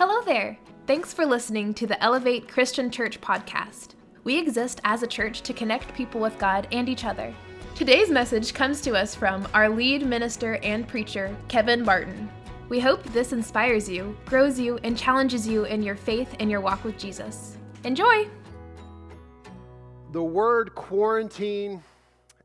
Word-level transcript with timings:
Hello 0.00 0.22
there. 0.22 0.56
Thanks 0.86 1.12
for 1.12 1.26
listening 1.26 1.74
to 1.74 1.86
the 1.86 2.02
Elevate 2.02 2.48
Christian 2.48 2.90
Church 2.90 3.20
podcast. 3.20 3.96
We 4.24 4.38
exist 4.38 4.80
as 4.84 5.02
a 5.02 5.06
church 5.06 5.42
to 5.42 5.52
connect 5.52 5.92
people 5.92 6.22
with 6.22 6.38
God 6.38 6.66
and 6.72 6.88
each 6.88 7.04
other. 7.04 7.34
Today's 7.74 8.08
message 8.08 8.54
comes 8.54 8.80
to 8.80 8.94
us 8.94 9.14
from 9.14 9.46
our 9.52 9.68
lead 9.68 10.06
minister 10.06 10.54
and 10.62 10.88
preacher, 10.88 11.36
Kevin 11.48 11.84
Martin. 11.84 12.30
We 12.70 12.80
hope 12.80 13.02
this 13.12 13.34
inspires 13.34 13.90
you, 13.90 14.16
grows 14.24 14.58
you, 14.58 14.78
and 14.84 14.96
challenges 14.96 15.46
you 15.46 15.64
in 15.64 15.82
your 15.82 15.96
faith 15.96 16.34
and 16.40 16.50
your 16.50 16.62
walk 16.62 16.82
with 16.82 16.96
Jesus. 16.96 17.58
Enjoy! 17.84 18.26
The 20.12 20.22
word 20.22 20.74
quarantine 20.74 21.82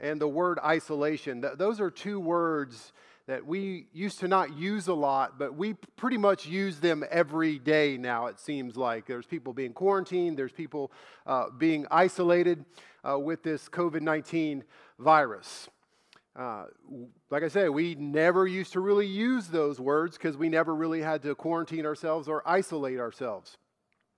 and 0.01 0.19
the 0.19 0.27
word 0.27 0.59
isolation, 0.61 1.41
th- 1.41 1.53
those 1.53 1.79
are 1.79 1.89
two 1.89 2.19
words 2.19 2.91
that 3.27 3.45
we 3.45 3.87
used 3.91 4.19
to 4.19 4.27
not 4.27 4.55
use 4.55 4.87
a 4.87 4.93
lot, 4.93 5.39
but 5.39 5.55
we 5.55 5.73
pretty 5.95 6.17
much 6.17 6.45
use 6.45 6.79
them 6.79 7.03
every 7.09 7.57
day 7.57 7.97
now, 7.97 8.27
it 8.27 8.39
seems 8.39 8.77
like. 8.77 9.07
There's 9.07 9.25
people 9.25 9.51
being 9.51 9.73
quarantined, 9.73 10.37
there's 10.37 10.51
people 10.51 10.91
uh, 11.25 11.49
being 11.57 11.87
isolated 11.89 12.65
uh, 13.03 13.17
with 13.17 13.41
this 13.41 13.67
COVID 13.67 14.01
19 14.01 14.63
virus. 14.99 15.69
Uh, 16.35 16.65
like 17.29 17.43
I 17.43 17.47
say, 17.47 17.69
we 17.69 17.95
never 17.95 18.45
used 18.45 18.73
to 18.73 18.81
really 18.81 19.07
use 19.07 19.47
those 19.47 19.79
words 19.79 20.17
because 20.17 20.35
we 20.35 20.49
never 20.49 20.75
really 20.75 21.01
had 21.01 21.23
to 21.23 21.33
quarantine 21.33 21.85
ourselves 21.85 22.27
or 22.27 22.43
isolate 22.45 22.99
ourselves. 22.99 23.57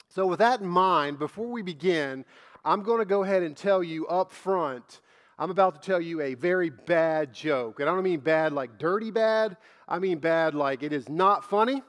So, 0.10 0.26
with 0.26 0.40
that 0.40 0.62
in 0.62 0.68
mind, 0.68 1.20
before 1.20 1.48
we 1.48 1.62
begin, 1.62 2.26
I'm 2.66 2.82
going 2.82 3.00
to 3.00 3.06
go 3.06 3.24
ahead 3.24 3.44
and 3.44 3.56
tell 3.56 3.84
you 3.84 4.08
up 4.08 4.32
front 4.32 5.00
I'm 5.40 5.52
about 5.52 5.82
to 5.82 5.86
tell 5.86 6.02
you 6.02 6.22
a 6.22 6.34
very 6.34 6.70
bad 6.70 7.32
joke. 7.34 7.80
And 7.80 7.88
I 7.88 7.94
don't 7.94 8.04
mean 8.04 8.20
bad 8.20 8.54
like 8.54 8.80
dirty 8.80 9.12
bad, 9.12 9.58
I 9.88 10.00
mean 10.00 10.18
bad 10.18 10.55
like 10.55 10.82
it 10.84 10.91
is 10.91 11.08
not 11.08 11.48
funny. 11.48 11.84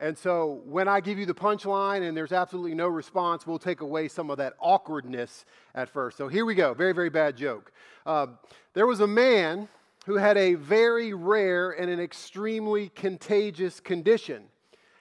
And 0.00 0.16
so 0.16 0.62
when 0.64 0.88
I 0.88 1.00
give 1.00 1.18
you 1.18 1.26
the 1.26 1.34
punchline 1.34 2.06
and 2.06 2.16
there's 2.16 2.32
absolutely 2.32 2.74
no 2.74 2.88
response, 2.88 3.46
we'll 3.46 3.58
take 3.58 3.82
away 3.82 4.08
some 4.08 4.30
of 4.30 4.38
that 4.38 4.54
awkwardness 4.58 5.44
at 5.74 5.90
first. 5.90 6.16
So 6.16 6.26
here 6.26 6.46
we 6.46 6.54
go. 6.54 6.72
Very, 6.72 6.92
very 6.92 7.10
bad 7.10 7.36
joke. 7.36 7.72
Uh, 8.06 8.28
there 8.72 8.86
was 8.86 9.00
a 9.00 9.06
man 9.06 9.68
who 10.06 10.16
had 10.16 10.38
a 10.38 10.54
very 10.54 11.12
rare 11.12 11.72
and 11.72 11.90
an 11.90 12.00
extremely 12.00 12.88
contagious 12.90 13.78
condition. 13.78 14.44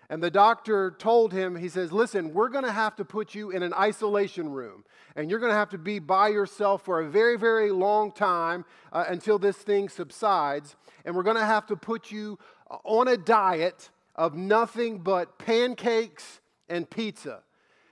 And 0.10 0.24
the 0.24 0.32
doctor 0.32 0.96
told 0.98 1.32
him, 1.34 1.56
he 1.56 1.70
says, 1.70 1.92
Listen, 1.92 2.34
we're 2.34 2.50
going 2.50 2.64
to 2.64 2.72
have 2.72 2.96
to 2.96 3.06
put 3.06 3.36
you 3.36 3.52
in 3.52 3.62
an 3.62 3.74
isolation 3.74 4.50
room. 4.50 4.84
And 5.16 5.30
you're 5.30 5.40
going 5.40 5.52
to 5.52 5.58
have 5.58 5.70
to 5.70 5.78
be 5.78 6.00
by 6.00 6.30
yourself 6.30 6.84
for 6.84 7.02
a 7.02 7.10
very, 7.10 7.38
very 7.38 7.72
long 7.72 8.12
time 8.12 8.66
uh, 8.92 9.06
until 9.08 9.38
this 9.38 9.58
thing 9.58 9.88
subsides. 9.88 10.76
And 11.06 11.16
we're 11.16 11.24
going 11.24 11.38
to 11.38 11.46
have 11.46 11.68
to 11.68 11.76
put 11.76 12.12
you 12.12 12.40
uh, 12.72 12.78
on 12.84 13.08
a 13.08 13.18
diet 13.18 13.92
of 14.16 14.36
nothing 14.36 15.00
but 15.00 15.38
pancakes 15.38 16.42
and 16.68 16.90
pizza. 16.90 17.44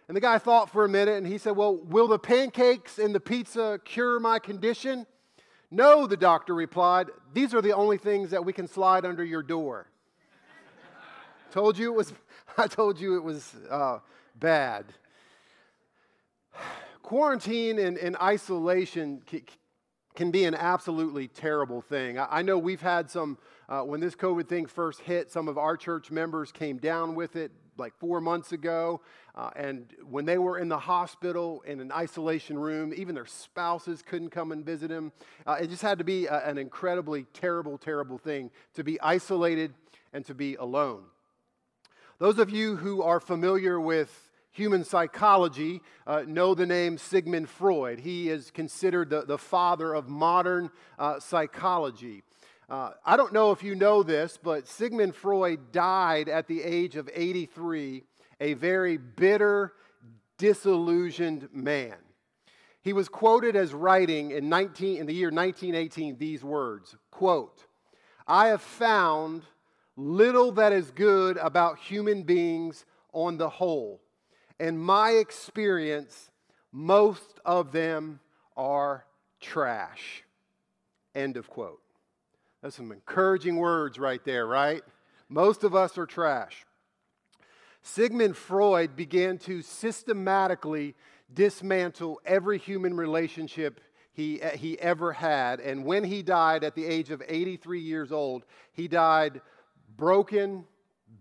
And 0.08 0.16
the 0.16 0.22
guy 0.22 0.40
thought 0.40 0.72
for 0.72 0.86
a 0.86 0.90
minute 0.90 1.18
and 1.18 1.28
he 1.28 1.38
said, 1.38 1.56
Well, 1.56 1.76
will 1.76 2.08
the 2.08 2.20
pancakes 2.20 2.98
and 2.98 3.14
the 3.14 3.20
pizza 3.20 3.80
cure 3.86 4.20
my 4.20 4.40
condition? 4.40 5.06
No, 5.70 6.08
the 6.08 6.18
doctor 6.18 6.56
replied. 6.56 7.08
These 7.34 7.54
are 7.54 7.62
the 7.62 7.73
only 7.73 7.98
things 7.98 8.32
that 8.32 8.44
we 8.44 8.54
can 8.54 8.68
slide 8.68 9.06
under 9.06 9.23
your 9.23 9.44
door. 9.44 9.92
Told 11.52 11.78
you 11.78 11.92
it 11.92 11.95
was, 11.95 12.14
I 12.58 12.67
told 12.67 13.00
you 13.00 13.16
it 13.17 13.23
was 13.23 13.56
uh, 13.70 14.00
bad. 14.36 14.86
Quarantine 17.02 17.80
and, 17.80 17.98
and 17.98 18.17
isolation 18.17 19.22
can 20.16 20.31
be 20.31 20.44
an 20.44 20.56
absolutely 20.56 21.28
terrible 21.28 21.81
thing. 21.81 22.20
I, 22.20 22.39
I 22.39 22.42
know 22.42 22.58
we've 22.58 22.81
had 22.81 23.09
some, 23.09 23.38
uh, 23.70 23.81
when 23.81 24.00
this 24.02 24.16
COVID 24.16 24.48
thing 24.48 24.66
first 24.66 25.02
hit, 25.02 25.31
some 25.31 25.48
of 25.48 25.58
our 25.58 25.78
church 25.78 26.12
members 26.12 26.52
came 26.52 26.78
down 26.78 27.16
with 27.16 27.36
it 27.36 27.52
like 27.78 27.95
four 27.98 28.20
months 28.20 28.52
ago. 28.52 29.02
Uh, 29.36 29.52
and 29.56 29.94
when 30.09 30.26
they 30.26 30.38
were 30.38 30.58
in 30.58 30.67
the 30.67 30.80
hospital 30.80 31.64
in 31.66 31.80
an 31.80 31.92
isolation 31.92 32.58
room, 32.58 32.94
even 32.95 33.14
their 33.16 33.26
spouses 33.26 34.02
couldn't 34.02 34.32
come 34.32 34.52
and 34.52 34.66
visit 34.66 34.89
them. 34.89 35.11
Uh, 35.45 35.58
it 35.61 35.70
just 35.70 35.83
had 35.83 35.98
to 35.99 36.04
be 36.04 36.26
a, 36.26 36.45
an 36.45 36.58
incredibly 36.58 37.23
terrible, 37.33 37.77
terrible 37.77 38.17
thing 38.17 38.49
to 38.73 38.83
be 38.83 38.99
isolated 38.99 39.73
and 40.11 40.26
to 40.26 40.33
be 40.33 40.55
alone. 40.55 41.04
Those 42.20 42.39
of 42.39 42.50
you 42.50 42.78
who 42.78 43.04
are 43.04 43.20
familiar 43.20 43.80
with 43.80 44.32
human 44.50 44.83
psychology 44.83 45.82
uh, 46.08 46.23
know 46.26 46.55
the 46.55 46.66
name 46.66 46.98
Sigmund 46.98 47.48
Freud. 47.48 48.00
He 48.00 48.30
is 48.30 48.50
considered 48.50 49.11
the, 49.11 49.22
the 49.22 49.38
father 49.38 49.94
of 49.94 50.10
modern 50.10 50.72
uh, 50.98 51.20
psychology. 51.20 52.23
Uh, 52.67 52.94
I 53.05 53.17
don't 53.17 53.33
know 53.33 53.52
if 53.52 53.61
you 53.61 53.76
know 53.76 54.02
this, 54.02 54.39
but 54.42 54.67
Sigmund 54.67 55.14
Freud 55.14 55.72
died 55.72 56.28
at 56.28 56.48
the 56.48 56.64
age 56.64 56.95
of 56.95 57.08
83, 57.14 58.04
a 58.42 58.54
very 58.55 58.98
bitter, 58.98 59.73
disillusioned 60.39 61.49
man. 61.54 61.98
He 62.82 62.94
was 62.94 63.10
quoted 63.10 63.55
as 63.55 63.76
writing 63.76 64.32
in, 64.32 64.49
19, 64.49 65.02
in 65.02 65.05
the 65.05 65.14
year 65.14 65.30
1918 65.30 66.17
these 66.17 66.44
words 66.44 66.95
quote, 67.11 67.67
I 68.26 68.48
have 68.48 68.64
found 68.64 69.44
little 69.98 70.52
that 70.54 70.72
is 70.72 70.92
good 70.92 71.38
about 71.38 71.80
human 71.80 72.22
beings 72.24 72.86
on 73.12 73.38
the 73.38 73.50
whole. 73.50 74.00
In 74.60 74.78
my 74.78 75.12
experience, 75.12 76.32
most 76.72 77.40
of 77.44 77.72
them 77.72 78.20
are 78.56 79.06
trash. 79.42 80.24
End 81.16 81.36
of 81.36 81.50
quote. 81.50 81.82
That's 82.62 82.76
some 82.76 82.92
encouraging 82.92 83.58
words 83.58 84.00
right 84.00 84.24
there, 84.24 84.46
right? 84.46 84.84
Most 85.30 85.64
of 85.64 85.76
us 85.76 85.98
are 85.98 86.06
trash. 86.06 86.66
Sigmund 87.82 88.36
Freud 88.36 88.96
began 88.96 89.38
to 89.40 89.62
systematically 89.62 90.96
dismantle 91.34 92.20
every 92.26 92.58
human 92.58 92.96
relationship 92.96 93.82
he, 94.14 94.42
he 94.56 94.80
ever 94.80 95.14
had. 95.14 95.60
And 95.60 95.86
when 95.86 96.04
he 96.04 96.24
died 96.24 96.64
at 96.64 96.76
the 96.76 96.86
age 96.86 97.12
of 97.12 97.22
83 97.28 97.80
years 97.80 98.12
old, 98.12 98.46
he 98.74 98.88
died 98.88 99.42
broken, 99.98 100.66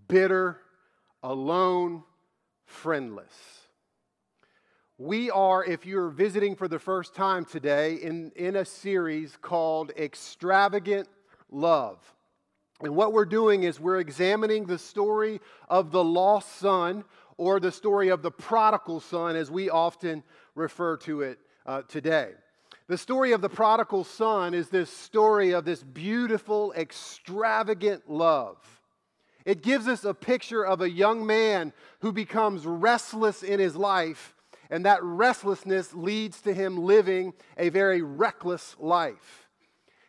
bitter, 0.06 0.58
alone, 1.22 2.04
friendless. 2.66 3.34
We 4.98 5.30
are, 5.30 5.64
if 5.64 5.84
you're 5.84 6.08
visiting 6.08 6.56
for 6.56 6.68
the 6.68 6.78
first 6.78 7.14
time 7.14 7.44
today, 7.44 7.94
in, 7.94 8.32
in 8.36 8.56
a 8.56 8.64
series 8.64 9.36
called 9.40 9.92
Extravagant 9.96 11.08
Love. 11.50 11.98
And 12.82 12.94
what 12.94 13.12
we're 13.12 13.24
doing 13.24 13.62
is 13.62 13.80
we're 13.80 14.00
examining 14.00 14.66
the 14.66 14.78
story 14.78 15.40
of 15.68 15.90
the 15.90 16.04
lost 16.04 16.56
son, 16.56 17.04
or 17.38 17.60
the 17.60 17.72
story 17.72 18.08
of 18.08 18.22
the 18.22 18.30
prodigal 18.30 19.00
son, 19.00 19.36
as 19.36 19.50
we 19.50 19.68
often 19.68 20.22
refer 20.54 20.96
to 20.98 21.22
it 21.22 21.38
uh, 21.66 21.82
today. 21.88 22.30
The 22.88 22.98
story 22.98 23.32
of 23.32 23.40
the 23.40 23.48
prodigal 23.48 24.04
son 24.04 24.54
is 24.54 24.68
this 24.68 24.90
story 24.90 25.50
of 25.50 25.64
this 25.64 25.82
beautiful, 25.82 26.72
extravagant 26.74 28.08
love. 28.08 28.58
It 29.44 29.62
gives 29.62 29.88
us 29.88 30.04
a 30.04 30.14
picture 30.14 30.64
of 30.64 30.80
a 30.80 30.90
young 30.90 31.26
man 31.26 31.72
who 32.00 32.12
becomes 32.12 32.64
restless 32.64 33.42
in 33.42 33.58
his 33.58 33.74
life, 33.74 34.34
and 34.70 34.84
that 34.86 35.02
restlessness 35.02 35.94
leads 35.94 36.40
to 36.42 36.54
him 36.54 36.78
living 36.78 37.32
a 37.56 37.70
very 37.70 38.02
reckless 38.02 38.76
life. 38.78 39.48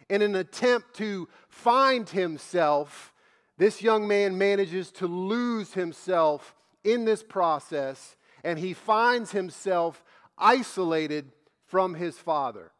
In 0.07 0.21
an 0.21 0.35
attempt 0.35 0.95
to 0.95 1.27
find 1.49 2.07
himself, 2.07 3.11
this 3.57 3.81
young 3.81 4.07
man 4.07 4.37
manages 4.37 4.91
to 4.93 5.07
lose 5.07 5.73
himself 5.73 6.55
in 6.83 7.05
this 7.05 7.23
process, 7.23 8.15
and 8.43 8.59
he 8.59 8.73
finds 8.73 9.31
himself 9.31 10.03
isolated 10.37 11.31
from 11.67 11.93
his 11.93 12.17
Father. 12.17 12.71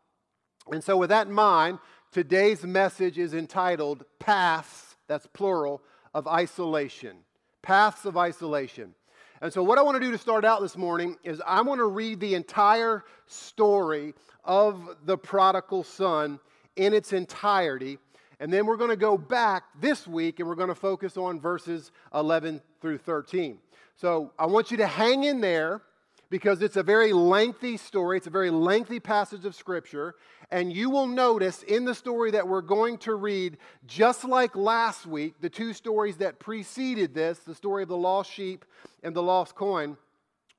And 0.72 0.84
so, 0.84 0.98
with 0.98 1.10
that 1.10 1.28
in 1.28 1.34
mind, 1.34 1.80
today's 2.12 2.64
message 2.64 3.18
is 3.18 3.34
entitled 3.34 4.04
Paths, 4.20 4.96
that's 5.08 5.28
plural, 5.28 5.82
of 6.14 6.28
Isolation. 6.28 7.18
Paths 7.62 8.06
of 8.06 8.18
Isolation. 8.18 8.94
And 9.42 9.54
so, 9.54 9.62
what 9.64 9.78
I 9.78 9.82
want 9.82 9.96
to 9.96 10.06
do 10.06 10.12
to 10.12 10.18
start 10.18 10.44
out 10.46 10.62
this 10.62 10.78
morning 10.78 11.18
is 11.24 11.42
I 11.46 11.62
want 11.62 11.80
to 11.80 11.86
read 11.86 12.20
the 12.20 12.36
entire 12.36 13.04
story 13.28 14.14
of 14.44 14.98
the 15.06 15.18
prodigal 15.18 15.84
son 15.84 16.40
in 16.76 16.94
its 16.94 17.14
entirety. 17.14 17.98
And 18.40 18.54
then 18.54 18.66
we're 18.66 18.78
going 18.78 18.92
to 18.92 18.96
go 18.96 19.18
back 19.18 19.64
this 19.80 20.08
week 20.08 20.40
and 20.40 20.48
we're 20.48 20.56
going 20.56 20.70
to 20.70 20.76
focus 20.76 21.18
on 21.18 21.40
verses 21.40 21.92
11 22.14 22.62
through 22.82 23.00
13. 23.00 23.58
So 23.96 24.32
I 24.38 24.46
want 24.46 24.70
you 24.70 24.78
to 24.78 24.88
hang 24.88 25.24
in 25.24 25.42
there 25.42 25.82
because 26.30 26.62
it's 26.62 26.78
a 26.78 26.84
very 26.84 27.14
lengthy 27.14 27.78
story. 27.78 28.18
It's 28.18 28.28
a 28.28 28.32
very 28.32 28.50
lengthy 28.50 29.00
passage 29.00 29.46
of 29.46 29.56
Scripture. 29.56 30.16
And 30.52 30.72
you 30.72 30.90
will 30.90 31.08
notice 31.08 31.64
in 31.64 31.86
the 31.86 31.96
story 31.96 32.32
that 32.32 32.48
we're 32.48 32.62
going 32.62 32.98
to 33.00 33.16
read, 33.16 33.58
just 33.86 34.24
like 34.24 34.56
last 34.56 35.06
week, 35.06 35.36
the 35.42 35.50
two 35.50 35.74
stories 35.74 36.18
that 36.18 36.40
preceded 36.40 37.14
this 37.14 37.40
the 37.40 37.56
story 37.56 37.84
of 37.84 37.90
the 37.90 37.98
lost 37.98 38.32
sheep 38.32 38.66
and 39.04 39.16
the 39.16 39.24
lost 39.24 39.56
coin 39.56 39.98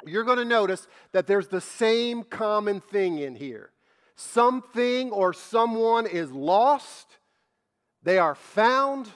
you're 0.06 0.25
going 0.25 0.38
to 0.38 0.44
notice 0.44 0.87
that 1.12 1.26
there's 1.26 1.49
the 1.49 1.61
same 1.61 2.23
common 2.23 2.81
thing 2.81 3.19
in 3.19 3.35
here. 3.35 3.71
Something 4.14 5.11
or 5.11 5.32
someone 5.32 6.06
is 6.06 6.31
lost, 6.31 7.19
they 8.03 8.19
are 8.19 8.35
found, 8.35 9.09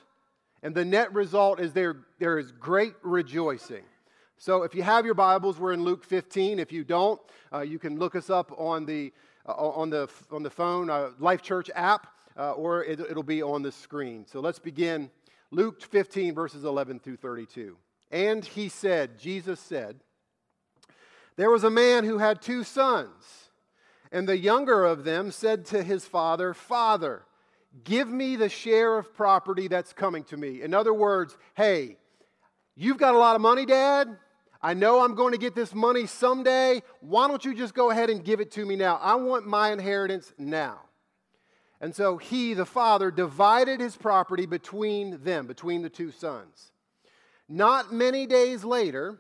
and 0.62 0.74
the 0.74 0.84
net 0.84 1.12
result 1.12 1.60
is 1.60 1.72
there, 1.72 1.96
there 2.18 2.38
is 2.38 2.52
great 2.52 2.94
rejoicing. 3.02 3.82
So 4.42 4.64
if 4.64 4.74
you 4.74 4.82
have 4.82 5.04
your 5.04 5.14
Bibles, 5.14 5.60
we're 5.60 5.72
in 5.72 5.84
Luke 5.84 6.02
15. 6.02 6.58
If 6.58 6.72
you 6.72 6.82
don't, 6.82 7.20
uh, 7.52 7.60
you 7.60 7.78
can 7.78 8.00
look 8.00 8.16
us 8.16 8.28
up 8.28 8.50
on 8.58 8.84
the, 8.84 9.12
uh, 9.46 9.52
on 9.52 9.88
the, 9.88 10.08
on 10.32 10.42
the 10.42 10.50
phone, 10.50 10.90
uh, 10.90 11.10
Life 11.20 11.42
Church 11.42 11.70
app, 11.76 12.08
uh, 12.36 12.50
or 12.50 12.82
it, 12.82 12.98
it'll 12.98 13.22
be 13.22 13.40
on 13.40 13.62
the 13.62 13.70
screen. 13.70 14.26
So 14.26 14.40
let's 14.40 14.58
begin 14.58 15.12
Luke 15.52 15.80
15, 15.80 16.34
verses 16.34 16.64
11 16.64 16.98
through 16.98 17.18
32. 17.18 17.76
And 18.10 18.44
he 18.44 18.68
said, 18.68 19.16
Jesus 19.16 19.60
said, 19.60 20.00
There 21.36 21.48
was 21.48 21.62
a 21.62 21.70
man 21.70 22.02
who 22.02 22.18
had 22.18 22.42
two 22.42 22.64
sons, 22.64 23.48
and 24.10 24.28
the 24.28 24.36
younger 24.38 24.84
of 24.84 25.04
them 25.04 25.30
said 25.30 25.66
to 25.66 25.84
his 25.84 26.04
father, 26.04 26.52
Father, 26.52 27.22
give 27.84 28.08
me 28.08 28.34
the 28.34 28.48
share 28.48 28.98
of 28.98 29.14
property 29.14 29.68
that's 29.68 29.92
coming 29.92 30.24
to 30.24 30.36
me. 30.36 30.62
In 30.62 30.74
other 30.74 30.92
words, 30.92 31.38
hey, 31.54 31.96
you've 32.74 32.98
got 32.98 33.14
a 33.14 33.18
lot 33.18 33.36
of 33.36 33.40
money, 33.40 33.64
Dad. 33.64 34.18
I 34.62 34.74
know 34.74 35.04
I'm 35.04 35.14
going 35.14 35.32
to 35.32 35.38
get 35.38 35.54
this 35.54 35.74
money 35.74 36.06
someday. 36.06 36.82
Why 37.00 37.26
don't 37.26 37.44
you 37.44 37.54
just 37.54 37.74
go 37.74 37.90
ahead 37.90 38.10
and 38.10 38.24
give 38.24 38.40
it 38.40 38.52
to 38.52 38.64
me 38.64 38.76
now? 38.76 38.98
I 39.02 39.16
want 39.16 39.46
my 39.46 39.72
inheritance 39.72 40.32
now. 40.38 40.80
And 41.80 41.94
so 41.94 42.16
he, 42.16 42.54
the 42.54 42.64
father, 42.64 43.10
divided 43.10 43.80
his 43.80 43.96
property 43.96 44.46
between 44.46 45.24
them, 45.24 45.48
between 45.48 45.82
the 45.82 45.90
two 45.90 46.12
sons. 46.12 46.70
Not 47.48 47.92
many 47.92 48.24
days 48.24 48.62
later, 48.62 49.18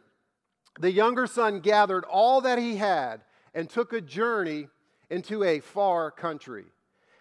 the 0.78 0.92
younger 0.92 1.26
son 1.26 1.58
gathered 1.58 2.04
all 2.04 2.40
that 2.42 2.58
he 2.58 2.76
had 2.76 3.22
and 3.52 3.68
took 3.68 3.92
a 3.92 4.00
journey 4.00 4.68
into 5.10 5.42
a 5.42 5.58
far 5.58 6.12
country. 6.12 6.66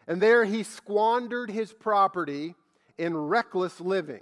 And 0.07 0.21
there 0.21 0.45
he 0.45 0.61
squandered 0.61 1.49
his 1.49 1.73
property 1.73 2.53
in 2.99 3.17
reckless 3.17 3.81
living. 3.81 4.21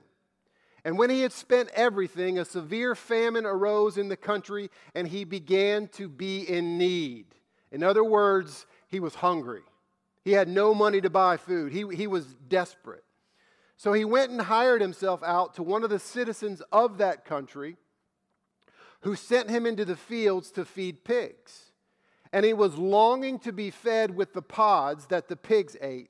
And 0.89 0.97
when 0.97 1.11
he 1.11 1.21
had 1.21 1.31
spent 1.31 1.69
everything, 1.75 2.39
a 2.39 2.45
severe 2.45 2.95
famine 2.95 3.45
arose 3.45 3.95
in 3.99 4.07
the 4.07 4.17
country, 4.17 4.71
and 4.95 5.07
he 5.07 5.23
began 5.23 5.87
to 5.89 6.09
be 6.09 6.41
in 6.41 6.79
need. 6.79 7.27
In 7.71 7.83
other 7.83 8.03
words, 8.03 8.65
he 8.87 8.99
was 8.99 9.13
hungry. 9.13 9.61
He 10.23 10.31
had 10.31 10.47
no 10.47 10.73
money 10.73 10.99
to 11.01 11.09
buy 11.11 11.37
food. 11.37 11.73
He, 11.73 11.85
he 11.95 12.07
was 12.07 12.25
desperate. 12.47 13.03
So 13.77 13.93
he 13.93 14.03
went 14.03 14.31
and 14.31 14.41
hired 14.41 14.81
himself 14.81 15.21
out 15.21 15.53
to 15.53 15.61
one 15.61 15.83
of 15.83 15.91
the 15.91 15.99
citizens 15.99 16.63
of 16.71 16.97
that 16.97 17.23
country 17.23 17.77
who 19.01 19.15
sent 19.15 19.51
him 19.51 19.67
into 19.67 19.85
the 19.85 19.95
fields 19.95 20.49
to 20.53 20.65
feed 20.65 21.03
pigs. 21.03 21.71
And 22.33 22.43
he 22.43 22.53
was 22.53 22.79
longing 22.79 23.37
to 23.41 23.51
be 23.51 23.69
fed 23.69 24.15
with 24.15 24.33
the 24.33 24.41
pods 24.41 25.05
that 25.09 25.27
the 25.27 25.37
pigs 25.37 25.77
ate, 25.81 26.09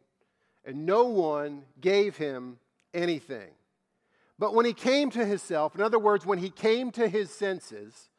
and 0.63 0.85
no 0.85 1.03
one 1.03 1.63
gave 1.81 2.15
him 2.15 2.59
anything. 2.93 3.49
But 4.39 4.56
when 4.56 4.65
he 4.65 4.74
came 4.74 5.12
to 5.12 5.25
himself, 5.25 5.75
in 5.75 5.81
other 5.81 6.00
words, 6.00 6.25
when 6.25 6.39
he 6.39 6.50
came 6.50 6.91
to 6.91 7.09
his 7.09 7.30
senses, 7.30 8.09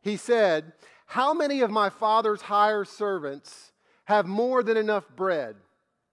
he 0.00 0.16
said, 0.16 0.72
How 1.04 1.34
many 1.34 1.60
of 1.60 1.70
my 1.70 1.90
father's 1.90 2.40
hired 2.40 2.88
servants 2.88 3.72
have 4.06 4.26
more 4.26 4.62
than 4.62 4.78
enough 4.78 5.04
bread, 5.14 5.56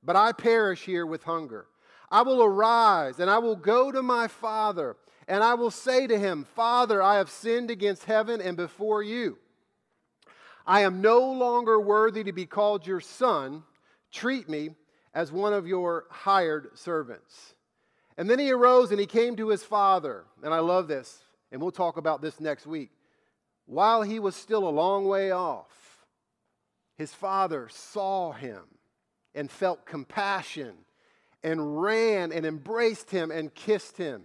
but 0.03 0.17
I 0.17 0.33
perish 0.33 0.83
here 0.83 1.05
with 1.05 1.23
hunger? 1.23 1.65
I 2.11 2.23
will 2.23 2.43
arise 2.43 3.19
and 3.19 3.29
I 3.29 3.37
will 3.37 3.55
go 3.55 3.89
to 3.89 4.03
my 4.03 4.27
father, 4.27 4.97
and 5.29 5.41
I 5.41 5.53
will 5.53 5.71
say 5.71 6.07
to 6.07 6.19
him, 6.19 6.45
Father, 6.53 7.01
I 7.01 7.15
have 7.15 7.29
sinned 7.29 7.71
against 7.71 8.03
heaven 8.03 8.41
and 8.41 8.57
before 8.57 9.01
you. 9.01 9.37
I 10.65 10.81
am 10.81 10.99
no 11.01 11.31
longer 11.31 11.79
worthy 11.79 12.25
to 12.25 12.33
be 12.33 12.45
called 12.45 12.85
your 12.85 12.99
son. 12.99 13.63
Treat 14.11 14.49
me 14.49 14.71
as 15.13 15.31
one 15.31 15.53
of 15.53 15.65
your 15.65 16.05
hired 16.09 16.77
servants. 16.77 17.53
And 18.17 18.29
then 18.29 18.39
he 18.39 18.51
arose 18.51 18.91
and 18.91 18.99
he 18.99 19.05
came 19.05 19.35
to 19.35 19.49
his 19.49 19.63
father. 19.63 20.25
And 20.43 20.53
I 20.53 20.59
love 20.59 20.87
this, 20.87 21.19
and 21.51 21.61
we'll 21.61 21.71
talk 21.71 21.97
about 21.97 22.21
this 22.21 22.39
next 22.39 22.65
week. 22.65 22.91
While 23.65 24.01
he 24.01 24.19
was 24.19 24.35
still 24.35 24.67
a 24.67 24.69
long 24.69 25.05
way 25.05 25.31
off, 25.31 26.05
his 26.95 27.13
father 27.13 27.67
saw 27.69 28.31
him 28.31 28.63
and 29.35 29.51
felt 29.51 29.85
compassion 29.85 30.73
and 31.43 31.81
ran 31.81 32.31
and 32.31 32.45
embraced 32.45 33.11
him 33.11 33.29
and 33.29 33.53
kissed 33.53 33.97
him. 33.97 34.23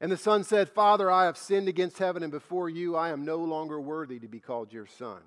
And 0.00 0.10
the 0.10 0.16
son 0.16 0.44
said, 0.44 0.68
Father, 0.68 1.10
I 1.10 1.26
have 1.26 1.36
sinned 1.36 1.68
against 1.68 1.98
heaven 1.98 2.22
and 2.22 2.32
before 2.32 2.68
you. 2.68 2.96
I 2.96 3.10
am 3.10 3.24
no 3.24 3.38
longer 3.38 3.80
worthy 3.80 4.18
to 4.20 4.28
be 4.28 4.40
called 4.40 4.72
your 4.72 4.86
son. 4.86 5.18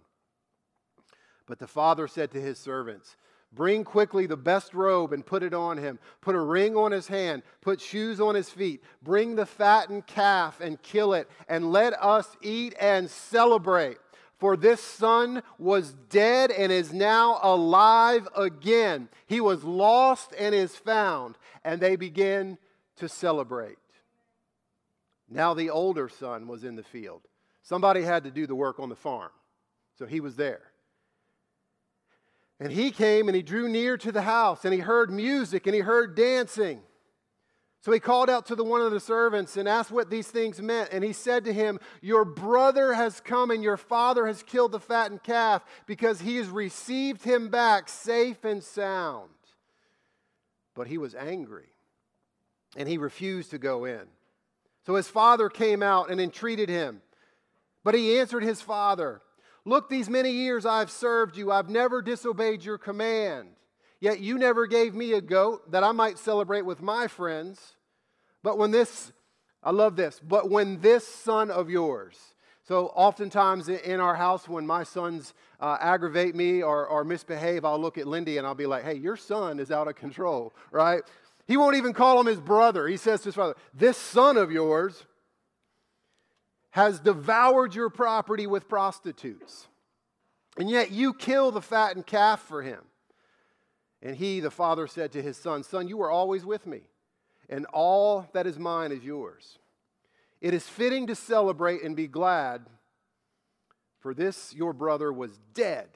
But 1.45 1.59
the 1.59 1.67
father 1.67 2.07
said 2.07 2.31
to 2.31 2.41
his 2.41 2.57
servants, 2.57 3.15
Bring 3.53 3.83
quickly 3.83 4.27
the 4.27 4.37
best 4.37 4.73
robe 4.73 5.11
and 5.11 5.25
put 5.25 5.43
it 5.43 5.53
on 5.53 5.77
him. 5.77 5.99
Put 6.21 6.35
a 6.35 6.39
ring 6.39 6.77
on 6.77 6.91
his 6.91 7.07
hand. 7.07 7.43
Put 7.59 7.81
shoes 7.81 8.21
on 8.21 8.33
his 8.33 8.49
feet. 8.49 8.81
Bring 9.03 9.35
the 9.35 9.45
fattened 9.45 10.07
calf 10.07 10.61
and 10.61 10.81
kill 10.81 11.13
it. 11.13 11.29
And 11.49 11.71
let 11.71 11.93
us 12.01 12.37
eat 12.41 12.73
and 12.79 13.09
celebrate. 13.09 13.97
For 14.37 14.55
this 14.55 14.79
son 14.79 15.43
was 15.59 15.93
dead 16.09 16.49
and 16.49 16.71
is 16.71 16.93
now 16.93 17.39
alive 17.43 18.27
again. 18.35 19.09
He 19.27 19.41
was 19.41 19.63
lost 19.65 20.33
and 20.39 20.55
is 20.55 20.75
found. 20.75 21.37
And 21.65 21.81
they 21.81 21.97
begin 21.97 22.57
to 22.97 23.09
celebrate. 23.09 23.77
Now 25.29 25.53
the 25.53 25.69
older 25.69 26.07
son 26.07 26.47
was 26.47 26.63
in 26.63 26.77
the 26.77 26.83
field. 26.83 27.21
Somebody 27.63 28.01
had 28.01 28.23
to 28.23 28.31
do 28.31 28.47
the 28.47 28.55
work 28.55 28.79
on 28.79 28.87
the 28.87 28.95
farm. 28.95 29.31
So 29.99 30.05
he 30.05 30.21
was 30.21 30.37
there. 30.37 30.70
And 32.61 32.71
he 32.71 32.91
came 32.91 33.27
and 33.27 33.35
he 33.35 33.41
drew 33.41 33.67
near 33.67 33.97
to 33.97 34.11
the 34.11 34.21
house 34.21 34.65
and 34.65 34.73
he 34.73 34.79
heard 34.79 35.09
music 35.09 35.65
and 35.65 35.73
he 35.73 35.81
heard 35.81 36.15
dancing. 36.15 36.79
So 37.81 37.91
he 37.91 37.99
called 37.99 38.29
out 38.29 38.45
to 38.45 38.55
the 38.55 38.63
one 38.63 38.81
of 38.81 38.91
the 38.91 38.99
servants 38.99 39.57
and 39.57 39.67
asked 39.67 39.89
what 39.89 40.11
these 40.11 40.27
things 40.27 40.61
meant. 40.61 40.89
And 40.91 41.03
he 41.03 41.11
said 41.11 41.43
to 41.45 41.53
him, 41.53 41.79
Your 42.01 42.23
brother 42.23 42.93
has 42.93 43.19
come 43.19 43.49
and 43.49 43.63
your 43.63 43.77
father 43.77 44.27
has 44.27 44.43
killed 44.43 44.73
the 44.73 44.79
fattened 44.79 45.23
calf 45.23 45.65
because 45.87 46.21
he 46.21 46.35
has 46.35 46.49
received 46.49 47.23
him 47.23 47.49
back 47.49 47.89
safe 47.89 48.45
and 48.45 48.63
sound. 48.63 49.31
But 50.75 50.85
he 50.85 50.99
was 50.99 51.15
angry 51.15 51.73
and 52.77 52.87
he 52.87 52.99
refused 52.99 53.49
to 53.51 53.57
go 53.57 53.85
in. 53.85 54.03
So 54.85 54.93
his 54.93 55.07
father 55.07 55.49
came 55.49 55.81
out 55.81 56.11
and 56.11 56.21
entreated 56.21 56.69
him. 56.69 57.01
But 57.83 57.95
he 57.95 58.19
answered 58.19 58.43
his 58.43 58.61
father, 58.61 59.23
Look, 59.65 59.89
these 59.89 60.09
many 60.09 60.31
years 60.31 60.65
I've 60.65 60.89
served 60.89 61.37
you, 61.37 61.51
I've 61.51 61.69
never 61.69 62.01
disobeyed 62.01 62.63
your 62.63 62.77
command. 62.77 63.49
Yet 63.99 64.19
you 64.19 64.39
never 64.39 64.65
gave 64.65 64.95
me 64.95 65.13
a 65.13 65.21
goat 65.21 65.71
that 65.71 65.83
I 65.83 65.91
might 65.91 66.17
celebrate 66.17 66.63
with 66.63 66.81
my 66.81 67.07
friends. 67.07 67.75
But 68.41 68.57
when 68.57 68.71
this, 68.71 69.11
I 69.63 69.69
love 69.69 69.95
this, 69.95 70.19
but 70.19 70.49
when 70.49 70.81
this 70.81 71.07
son 71.07 71.51
of 71.51 71.69
yours, 71.69 72.17
so 72.63 72.87
oftentimes 72.87 73.69
in 73.69 73.99
our 73.99 74.15
house, 74.15 74.49
when 74.49 74.65
my 74.65 74.83
sons 74.83 75.35
uh, 75.59 75.77
aggravate 75.79 76.35
me 76.35 76.63
or, 76.63 76.87
or 76.87 77.03
misbehave, 77.03 77.63
I'll 77.63 77.79
look 77.79 77.99
at 77.99 78.07
Lindy 78.07 78.37
and 78.37 78.47
I'll 78.47 78.55
be 78.55 78.65
like, 78.65 78.83
hey, 78.83 78.95
your 78.95 79.17
son 79.17 79.59
is 79.59 79.69
out 79.69 79.87
of 79.87 79.95
control, 79.95 80.53
right? 80.71 81.03
He 81.47 81.57
won't 81.57 81.75
even 81.75 81.93
call 81.93 82.19
him 82.19 82.25
his 82.25 82.39
brother. 82.39 82.87
He 82.87 82.97
says 82.97 83.21
to 83.21 83.25
his 83.25 83.35
father, 83.35 83.55
this 83.73 83.97
son 83.97 84.37
of 84.37 84.51
yours, 84.51 85.05
has 86.71 86.99
devoured 86.99 87.75
your 87.75 87.89
property 87.89 88.47
with 88.47 88.67
prostitutes. 88.67 89.67
And 90.57 90.69
yet 90.69 90.91
you 90.91 91.13
kill 91.13 91.51
the 91.51 91.61
fattened 91.61 92.05
calf 92.05 92.41
for 92.41 92.61
him. 92.61 92.81
And 94.01 94.15
he, 94.15 94.39
the 94.39 94.51
father, 94.51 94.87
said 94.87 95.11
to 95.11 95.21
his 95.21 95.37
son, 95.37 95.63
Son, 95.63 95.87
you 95.87 96.01
are 96.01 96.09
always 96.09 96.43
with 96.43 96.65
me, 96.65 96.81
and 97.49 97.65
all 97.67 98.27
that 98.33 98.47
is 98.47 98.57
mine 98.57 98.91
is 98.91 99.03
yours. 99.03 99.59
It 100.39 100.53
is 100.55 100.67
fitting 100.67 101.07
to 101.07 101.15
celebrate 101.15 101.83
and 101.83 101.95
be 101.95 102.07
glad, 102.07 102.65
for 103.99 104.13
this 104.13 104.55
your 104.55 104.73
brother 104.73 105.13
was 105.13 105.39
dead 105.53 105.87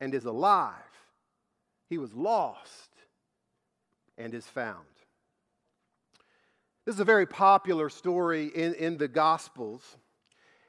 and 0.00 0.14
is 0.14 0.24
alive. 0.24 0.72
He 1.88 1.98
was 1.98 2.12
lost 2.12 2.90
and 4.18 4.34
is 4.34 4.46
found. 4.46 4.84
This 6.86 6.94
is 6.94 7.00
a 7.00 7.04
very 7.04 7.26
popular 7.26 7.88
story 7.88 8.46
in, 8.46 8.72
in 8.74 8.96
the 8.96 9.08
Gospels. 9.08 9.82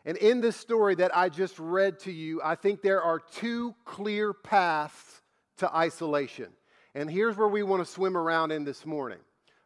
And 0.03 0.17
in 0.17 0.41
this 0.41 0.55
story 0.55 0.95
that 0.95 1.15
I 1.15 1.29
just 1.29 1.59
read 1.59 1.99
to 1.99 2.11
you, 2.11 2.41
I 2.43 2.55
think 2.55 2.81
there 2.81 3.03
are 3.03 3.19
two 3.19 3.75
clear 3.85 4.33
paths 4.33 5.21
to 5.57 5.71
isolation. 5.75 6.47
And 6.95 7.07
here's 7.07 7.37
where 7.37 7.47
we 7.47 7.61
want 7.61 7.85
to 7.85 7.91
swim 7.91 8.17
around 8.17 8.51
in 8.51 8.63
this 8.63 8.83
morning. 8.83 9.19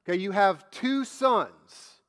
Okay, 0.03 0.19
you 0.19 0.31
have 0.31 0.69
two 0.71 1.05
sons, 1.05 2.01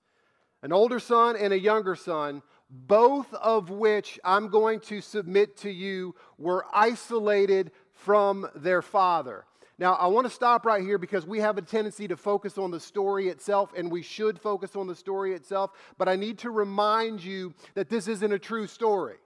an 0.63 0.73
older 0.73 0.99
son 0.99 1.37
and 1.37 1.53
a 1.53 1.59
younger 1.59 1.95
son, 1.95 2.43
both 2.69 3.33
of 3.35 3.71
which 3.71 4.19
I'm 4.25 4.49
going 4.49 4.81
to 4.81 5.01
submit 5.01 5.57
to 5.59 5.71
you 5.71 6.17
were 6.37 6.67
isolated 6.75 7.71
from 7.93 8.49
their 8.57 8.83
father. 8.83 9.45
Now, 9.83 9.95
I 9.95 10.07
want 10.07 10.29
to 10.29 10.33
stop 10.33 10.65
right 10.65 10.81
here 10.81 10.97
because 10.97 11.27
we 11.27 11.41
have 11.41 11.59
a 11.59 11.61
tendency 11.61 12.07
to 12.07 12.17
focus 12.17 12.57
on 12.57 12.71
the 12.71 12.79
story 12.79 13.27
itself, 13.27 13.73
and 13.77 13.91
we 13.91 14.01
should 14.01 14.39
focus 14.39 14.77
on 14.77 14.87
the 14.87 14.95
story 14.95 15.35
itself. 15.35 15.73
But 15.99 16.09
I 16.09 16.15
need 16.15 16.39
to 16.39 16.51
remind 16.51 17.25
you 17.25 17.53
that 17.75 17.89
this 17.89 18.07
isn't 18.07 18.33
a 18.33 18.39
true 18.39 18.69
story. 18.69 19.17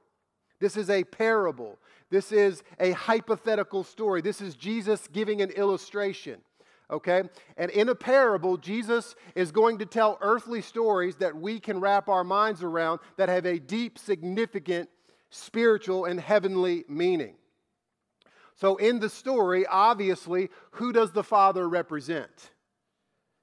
This 0.58 0.78
is 0.78 0.88
a 0.88 1.04
parable. 1.04 1.78
This 2.08 2.32
is 2.32 2.62
a 2.80 2.92
hypothetical 2.92 3.84
story. 3.84 4.22
This 4.22 4.40
is 4.40 4.54
Jesus 4.54 5.06
giving 5.08 5.42
an 5.42 5.50
illustration. 5.50 6.40
okay? 6.90 7.25
And 7.58 7.70
in 7.72 7.90
a 7.90 7.94
parable, 7.94 8.56
Jesus 8.56 9.14
is 9.34 9.52
going 9.52 9.76
to 9.80 9.84
tell 9.84 10.16
earthly 10.22 10.62
stories 10.62 11.16
that 11.16 11.36
we 11.36 11.60
can 11.60 11.80
wrap 11.80 12.08
our 12.08 12.25
minds 12.25 12.62
around 12.62 13.00
that 13.18 13.28
have 13.28 13.44
a 13.44 13.58
deep, 13.58 13.98
significant 13.98 14.88
spiritual 15.28 16.06
and 16.06 16.18
heavenly 16.18 16.86
meaning. 16.88 17.34
So, 18.58 18.76
in 18.76 19.00
the 19.00 19.10
story, 19.10 19.66
obviously, 19.66 20.48
who 20.72 20.92
does 20.92 21.12
the 21.12 21.25
Father 21.25 21.68
represent? 21.68 22.50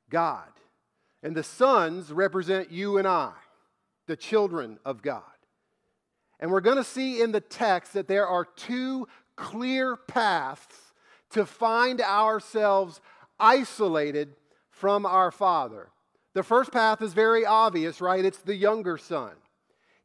God. 0.10 0.50
And 1.22 1.36
the 1.36 1.44
sons 1.44 2.12
represent 2.12 2.72
you 2.72 2.98
and 2.98 3.08
I, 3.08 3.32
the 4.08 4.18
children 4.18 4.80
of 4.84 5.02
God. 5.02 5.22
And 6.40 6.52
we're 6.52 6.62
going 6.62 6.78
to 6.78 6.84
see 6.84 7.22
in 7.22 7.32
the 7.32 7.40
text 7.40 7.94
that 7.94 8.08
there 8.08 8.28
are 8.28 8.44
two 8.44 9.08
clear 9.36 9.96
paths 9.96 10.94
to 11.30 11.46
find 11.46 12.02
ourselves 12.02 13.00
isolated 13.40 14.36
from 14.70 15.06
our 15.06 15.32
Father. 15.32 15.90
The 16.34 16.44
first 16.44 16.72
path 16.72 17.02
is 17.02 17.14
very 17.14 17.46
obvious, 17.46 18.02
right? 18.02 18.26
It's 18.26 18.40
the 18.40 18.56
younger 18.56 18.98
son. 18.98 19.32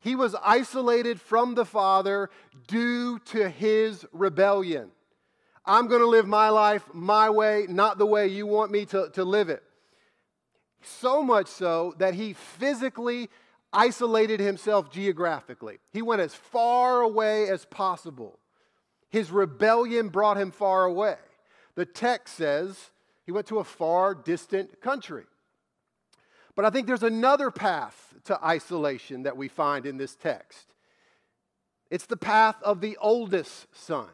He 0.01 0.15
was 0.15 0.37
isolated 0.45 1.21
from 1.21 1.55
the 1.55 1.65
Father 1.65 2.31
due 2.67 3.19
to 3.27 3.49
his 3.49 4.07
rebellion. 4.13 4.91
I'm 5.69 5.87
going 5.87 6.01
to 6.01 6.09
live 6.09 6.27
my 6.27 6.49
life 6.49 6.83
my 6.95 7.29
way, 7.29 7.67
not 7.69 7.99
the 7.99 8.07
way 8.07 8.27
you 8.27 8.47
want 8.47 8.71
me 8.73 8.87
to, 8.87 9.11
to 9.13 9.23
live 9.23 9.51
it. 9.51 9.63
So 10.81 11.23
much 11.23 11.47
so 11.47 11.95
that 11.99 12.15
he 12.15 12.33
physically 12.33 13.29
isolated 13.71 14.41
himself 14.41 14.91
geographically. 14.91 15.79
He 15.93 16.01
went 16.01 16.23
as 16.23 16.35
far 16.35 17.03
away 17.03 17.51
as 17.51 17.67
possible. 17.67 18.39
His 19.11 19.31
rebellion 19.31 20.09
brought 20.09 20.39
him 20.39 20.51
far 20.51 20.85
away. 20.85 21.17
The 21.75 21.85
text 21.85 22.37
says 22.37 22.91
he 23.27 23.33
went 23.33 23.47
to 23.49 23.59
a 23.59 23.65
far 23.65 24.15
distant 24.15 24.81
country. 24.81 25.25
But 26.57 26.65
I 26.65 26.71
think 26.71 26.87
there's 26.87 27.03
another 27.03 27.51
path 27.51 28.15
to 28.25 28.43
isolation 28.43 29.25
that 29.25 29.37
we 29.37 29.49
find 29.49 29.85
in 29.85 29.99
this 29.99 30.17
text. 30.17 30.75
It's 31.91 32.07
the 32.07 32.17
path 32.17 32.57
of 32.63 32.81
the 32.81 32.97
oldest 33.01 33.67
son. 33.77 34.09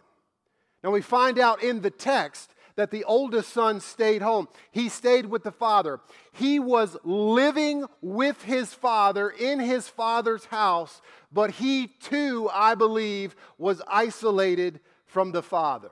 Now 0.84 0.90
we 0.90 1.00
find 1.00 1.38
out 1.38 1.62
in 1.62 1.80
the 1.80 1.90
text 1.90 2.54
that 2.76 2.90
the 2.90 3.04
oldest 3.04 3.54
son 3.54 3.80
stayed 3.80 4.20
home. 4.20 4.48
He 4.70 4.90
stayed 4.90 5.24
with 5.26 5.42
the 5.42 5.50
father. 5.50 6.00
He 6.32 6.60
was 6.60 6.98
living 7.04 7.86
with 8.02 8.42
his 8.42 8.74
father 8.74 9.30
in 9.30 9.60
his 9.60 9.88
father's 9.88 10.44
house, 10.44 11.00
but 11.32 11.52
he 11.52 11.86
too, 11.86 12.50
I 12.52 12.74
believe, 12.74 13.34
was 13.56 13.80
isolated 13.88 14.80
from 15.06 15.32
the 15.32 15.42
father 15.42 15.90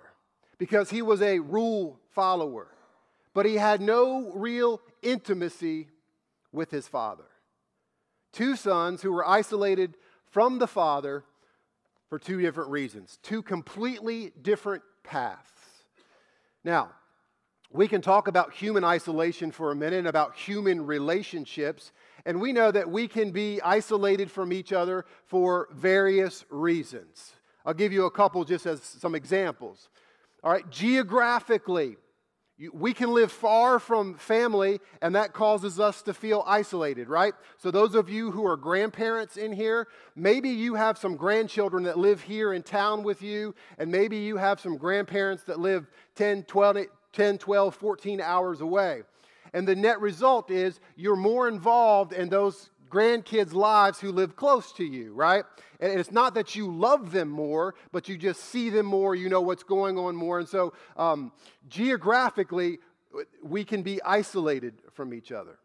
because 0.58 0.90
he 0.90 1.00
was 1.00 1.22
a 1.22 1.38
rule 1.38 1.98
follower. 2.10 2.68
But 3.32 3.46
he 3.46 3.54
had 3.54 3.80
no 3.80 4.30
real 4.34 4.82
intimacy 5.00 5.88
with 6.52 6.70
his 6.70 6.86
father. 6.86 7.24
Two 8.30 8.56
sons 8.56 9.00
who 9.00 9.12
were 9.12 9.26
isolated 9.26 9.94
from 10.26 10.58
the 10.58 10.66
father 10.66 11.24
for 12.12 12.18
two 12.18 12.42
different 12.42 12.68
reasons, 12.68 13.18
two 13.22 13.40
completely 13.40 14.34
different 14.42 14.82
paths. 15.02 15.48
Now, 16.62 16.90
we 17.70 17.88
can 17.88 18.02
talk 18.02 18.28
about 18.28 18.52
human 18.52 18.84
isolation 18.84 19.50
for 19.50 19.72
a 19.72 19.74
minute, 19.74 20.06
about 20.06 20.36
human 20.36 20.84
relationships, 20.84 21.90
and 22.26 22.38
we 22.38 22.52
know 22.52 22.70
that 22.70 22.90
we 22.90 23.08
can 23.08 23.30
be 23.30 23.62
isolated 23.62 24.30
from 24.30 24.52
each 24.52 24.74
other 24.74 25.06
for 25.24 25.68
various 25.72 26.44
reasons. 26.50 27.32
I'll 27.64 27.72
give 27.72 27.94
you 27.94 28.04
a 28.04 28.10
couple 28.10 28.44
just 28.44 28.66
as 28.66 28.82
some 28.82 29.14
examples. 29.14 29.88
All 30.44 30.52
right, 30.52 30.68
geographically, 30.68 31.96
we 32.72 32.92
can 32.92 33.12
live 33.12 33.32
far 33.32 33.78
from 33.78 34.14
family, 34.14 34.80
and 35.00 35.14
that 35.14 35.32
causes 35.32 35.80
us 35.80 36.02
to 36.02 36.14
feel 36.14 36.44
isolated, 36.46 37.08
right? 37.08 37.34
So, 37.58 37.70
those 37.70 37.94
of 37.94 38.08
you 38.08 38.30
who 38.30 38.46
are 38.46 38.56
grandparents 38.56 39.36
in 39.36 39.52
here, 39.52 39.88
maybe 40.14 40.50
you 40.50 40.74
have 40.74 40.98
some 40.98 41.16
grandchildren 41.16 41.84
that 41.84 41.98
live 41.98 42.20
here 42.22 42.52
in 42.52 42.62
town 42.62 43.02
with 43.02 43.22
you, 43.22 43.54
and 43.78 43.90
maybe 43.90 44.18
you 44.18 44.36
have 44.36 44.60
some 44.60 44.76
grandparents 44.76 45.44
that 45.44 45.58
live 45.58 45.86
10, 46.14 46.44
12, 46.44 46.86
10, 47.12 47.38
12 47.38 47.74
14 47.74 48.20
hours 48.20 48.60
away. 48.60 49.02
And 49.54 49.66
the 49.66 49.76
net 49.76 50.00
result 50.00 50.50
is 50.50 50.80
you're 50.96 51.16
more 51.16 51.48
involved 51.48 52.12
in 52.12 52.28
those 52.28 52.70
grandkids' 52.92 53.54
lives 53.54 53.98
who 54.00 54.12
live 54.12 54.36
close 54.36 54.72
to 54.72 54.84
you, 54.84 55.12
right? 55.14 55.44
And 55.80 55.98
it's 55.98 56.12
not 56.12 56.34
that 56.34 56.54
you 56.54 56.70
love 56.70 57.10
them 57.10 57.28
more, 57.28 57.74
but 57.90 58.08
you 58.08 58.18
just 58.18 58.44
see 58.44 58.70
them 58.70 58.86
more, 58.86 59.14
you 59.14 59.28
know 59.28 59.40
what's 59.40 59.62
going 59.62 59.98
on 59.98 60.14
more. 60.14 60.38
And 60.38 60.48
so, 60.48 60.74
um, 60.96 61.32
geographically, 61.68 62.78
we 63.42 63.64
can 63.64 63.82
be 63.82 64.02
isolated 64.02 64.74
from 64.92 65.12
each 65.14 65.32
other. 65.32 65.58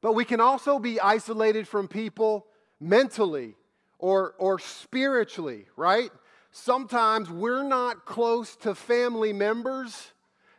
But 0.00 0.14
we 0.14 0.24
can 0.24 0.40
also 0.40 0.78
be 0.78 1.00
isolated 1.00 1.66
from 1.66 1.88
people 1.88 2.46
mentally 2.80 3.54
or, 3.98 4.34
or 4.38 4.58
spiritually, 4.58 5.66
right? 5.76 6.10
Sometimes 6.50 7.30
we're 7.30 7.64
not 7.64 8.04
close 8.04 8.56
to 8.56 8.74
family 8.74 9.32
members 9.32 10.12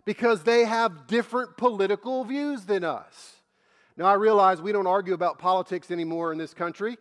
because 0.06 0.44
they 0.44 0.66
have 0.66 1.08
different 1.08 1.56
political 1.58 2.24
views 2.24 2.66
than 2.66 2.84
us. 2.84 3.39
Now, 4.00 4.06
I 4.06 4.14
realize 4.14 4.62
we 4.62 4.72
don't 4.72 4.88
argue 4.88 5.14
about 5.14 5.40
politics 5.40 5.92
anymore 5.92 6.32
in 6.32 6.38
this 6.38 6.54
country. 6.54 6.98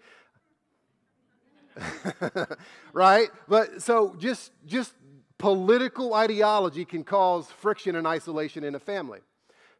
right? 2.92 3.28
But 3.46 3.82
so 3.82 4.16
just 4.18 4.50
just 4.66 4.94
political 5.38 6.12
ideology 6.14 6.84
can 6.84 7.04
cause 7.04 7.46
friction 7.52 7.94
and 7.94 8.04
isolation 8.04 8.64
in 8.64 8.74
a 8.74 8.80
family. 8.80 9.20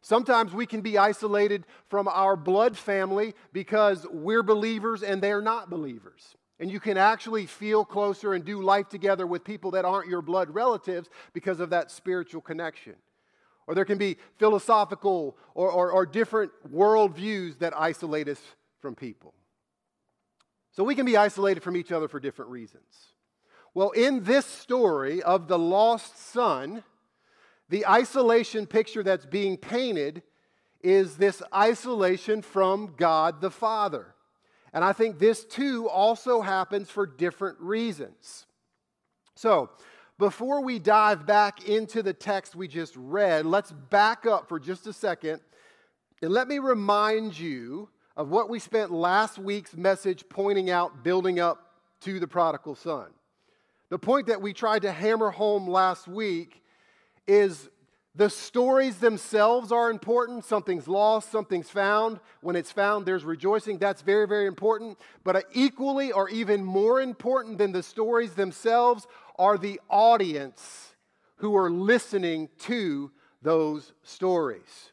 Sometimes 0.01 0.53
we 0.53 0.65
can 0.65 0.79
be 0.79 0.97
isolated 0.97 1.65
from 1.89 2.07
our 2.07 2.37
blood 2.37 2.77
family 2.77 3.35
because 3.51 4.07
we're 4.09 4.41
believers 4.41 5.03
and 5.03 5.21
they're 5.21 5.41
not 5.41 5.69
believers. 5.69 6.37
And 6.57 6.71
you 6.71 6.79
can 6.79 6.97
actually 6.97 7.47
feel 7.47 7.83
closer 7.83 8.33
and 8.33 8.45
do 8.45 8.61
life 8.61 8.87
together 8.87 9.27
with 9.27 9.43
people 9.43 9.71
that 9.71 9.83
aren't 9.83 10.07
your 10.07 10.21
blood 10.21 10.49
relatives 10.51 11.09
because 11.33 11.59
of 11.59 11.71
that 11.71 11.91
spiritual 11.91 12.39
connection. 12.39 12.95
Or 13.69 13.75
there 13.75 13.85
can 13.85 13.99
be 13.99 14.17
philosophical 14.39 15.37
or, 15.53 15.69
or, 15.71 15.91
or 15.91 16.03
different 16.03 16.51
worldviews 16.73 17.59
that 17.59 17.71
isolate 17.77 18.27
us 18.27 18.41
from 18.79 18.95
people. 18.95 19.35
So 20.71 20.83
we 20.83 20.95
can 20.95 21.05
be 21.05 21.15
isolated 21.15 21.61
from 21.61 21.77
each 21.77 21.91
other 21.91 22.07
for 22.07 22.19
different 22.19 22.49
reasons. 22.49 23.13
Well, 23.75 23.91
in 23.91 24.23
this 24.23 24.47
story 24.47 25.21
of 25.21 25.47
the 25.47 25.59
lost 25.59 26.17
son, 26.17 26.83
the 27.69 27.85
isolation 27.85 28.65
picture 28.65 29.03
that's 29.03 29.27
being 29.27 29.55
painted 29.55 30.23
is 30.81 31.17
this 31.17 31.43
isolation 31.53 32.41
from 32.41 32.95
God 32.97 33.39
the 33.39 33.51
Father. 33.51 34.15
And 34.73 34.83
I 34.83 34.93
think 34.93 35.19
this 35.19 35.45
too 35.45 35.87
also 35.87 36.41
happens 36.41 36.89
for 36.89 37.05
different 37.05 37.59
reasons. 37.59 38.47
So, 39.35 39.69
before 40.19 40.61
we 40.61 40.79
dive 40.79 41.25
back 41.25 41.67
into 41.67 42.03
the 42.03 42.13
text 42.13 42.53
we 42.53 42.67
just 42.67 42.93
read, 42.97 43.45
let's 43.45 43.71
back 43.71 44.25
up 44.25 44.49
for 44.49 44.59
just 44.59 44.85
a 44.85 44.93
second 44.93 45.39
and 46.21 46.31
let 46.31 46.49
me 46.49 46.59
remind 46.59 47.39
you 47.39 47.87
of 48.17 48.27
what 48.27 48.49
we 48.49 48.59
spent 48.59 48.91
last 48.91 49.39
week's 49.39 49.77
message 49.77 50.25
pointing 50.27 50.69
out, 50.69 51.05
building 51.05 51.39
up 51.39 51.71
to 52.01 52.19
the 52.19 52.27
prodigal 52.27 52.75
son. 52.75 53.07
The 53.89 53.97
point 53.97 54.27
that 54.27 54.41
we 54.41 54.51
tried 54.51 54.81
to 54.81 54.91
hammer 54.91 55.31
home 55.31 55.67
last 55.69 56.05
week 56.05 56.61
is 57.25 57.69
the 58.13 58.29
stories 58.29 58.97
themselves 58.97 59.71
are 59.71 59.89
important. 59.89 60.43
Something's 60.43 60.89
lost, 60.89 61.31
something's 61.31 61.69
found. 61.69 62.19
When 62.41 62.57
it's 62.57 62.71
found, 62.71 63.05
there's 63.05 63.23
rejoicing. 63.23 63.77
That's 63.77 64.01
very, 64.01 64.27
very 64.27 64.47
important. 64.47 64.97
But 65.23 65.45
equally 65.53 66.11
or 66.11 66.27
even 66.27 66.65
more 66.65 66.99
important 66.99 67.57
than 67.57 67.71
the 67.71 67.81
stories 67.81 68.33
themselves 68.33 69.07
are 69.39 69.57
the 69.57 69.79
audience 69.89 70.93
who 71.37 71.55
are 71.55 71.71
listening 71.71 72.49
to 72.59 73.09
those 73.41 73.93
stories. 74.03 74.91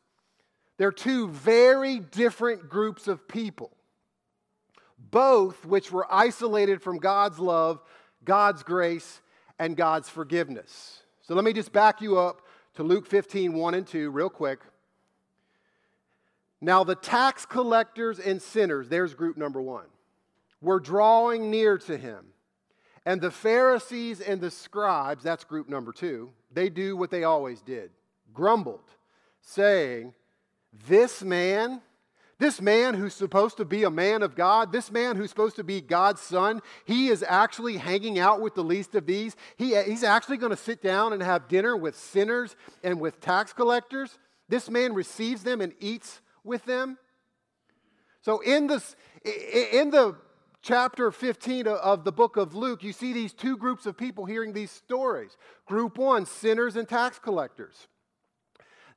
They're 0.79 0.93
two 0.93 1.29
very 1.29 1.99
different 1.99 2.69
groups 2.69 3.09
of 3.09 3.27
people, 3.27 3.77
both 4.99 5.67
which 5.67 5.91
were 5.91 6.07
isolated 6.09 6.81
from 6.81 6.99
God's 6.99 7.39
love, 7.39 7.83
God's 8.25 8.63
grace, 8.63 9.21
and 9.59 9.77
God's 9.77 10.09
forgiveness. 10.09 11.03
So 11.23 11.35
let 11.35 11.45
me 11.45 11.53
just 11.53 11.73
back 11.73 12.01
you 12.01 12.19
up 12.19 12.43
to 12.75 12.83
Luke 12.83 13.07
15, 13.07 13.53
1 13.55 13.75
and 13.75 13.87
2, 13.87 14.11
real 14.11 14.31
quick. 14.31 14.61
Now, 16.61 16.85
the 16.85 16.95
tax 16.95 17.45
collectors 17.45 18.19
and 18.19 18.41
sinners, 18.41 18.89
there's 18.89 19.15
group 19.15 19.37
number 19.37 19.61
one, 19.61 19.87
were 20.61 20.81
drawing 20.81 21.51
near 21.51 21.79
to 21.79 21.97
him. 21.97 22.27
And 23.07 23.21
the 23.21 23.31
Pharisees 23.31 24.21
and 24.21 24.41
the 24.41 24.51
scribes, 24.51 25.23
that's 25.23 25.45
group 25.45 25.69
number 25.69 25.93
two, 25.93 26.33
they 26.53 26.69
do 26.69 26.97
what 26.97 27.11
they 27.11 27.25
always 27.25 27.63
did 27.63 27.91
grumbled, 28.35 28.91
saying, 29.41 30.13
This 30.87 31.23
man 31.23 31.81
This 32.39 32.61
man 32.61 32.93
who's 32.93 33.15
supposed 33.15 33.57
to 33.57 33.65
be 33.65 33.85
a 33.85 33.91
man 33.91 34.23
of 34.23 34.35
God, 34.35 34.71
this 34.71 34.93
man 34.93 35.17
who's 35.17 35.31
supposed 35.31 35.57
to 35.57 35.65
be 35.65 35.81
God's 35.81 36.21
son, 36.21 36.61
he 36.85 37.09
is 37.09 37.25
actually 37.27 37.79
hanging 37.79 38.19
out 38.19 38.43
with 38.43 38.55
the 38.55 38.63
least 38.63 38.95
of 38.95 39.07
these. 39.07 39.35
He, 39.57 39.75
he's 39.85 40.05
actually 40.05 40.37
going 40.37 40.51
to 40.51 40.57
sit 40.57 40.83
down 40.83 41.15
and 41.15 41.23
have 41.23 41.49
dinner 41.49 41.75
with 41.75 41.97
sinners 41.97 42.55
and 42.85 43.01
with 43.01 43.21
tax 43.21 43.55
collectors. 43.55 44.19
This 44.51 44.69
man 44.69 44.93
receives 44.93 45.45
them 45.45 45.63
and 45.63 45.73
eats 45.81 46.21
with 46.45 46.63
them. 46.67 46.99
So 48.21 48.41
in 48.41 48.67
this 48.67 48.97
in 49.25 49.91
the 49.91 50.17
chapter 50.67 51.13
15 51.13 51.69
of 51.69 52.03
the 52.03 52.11
book 52.11 52.37
of 52.37 52.55
Luke, 52.55 52.83
you 52.83 52.93
see 52.93 53.13
these 53.13 53.33
two 53.33 53.57
groups 53.57 53.87
of 53.87 53.97
people 53.97 54.25
hearing 54.25 54.53
these 54.53 54.73
stories. 54.73 55.37
Group 55.65 55.97
1, 55.97 56.27
sinners 56.27 56.75
and 56.75 56.89
tax 56.89 57.21
collectors. 57.21 57.87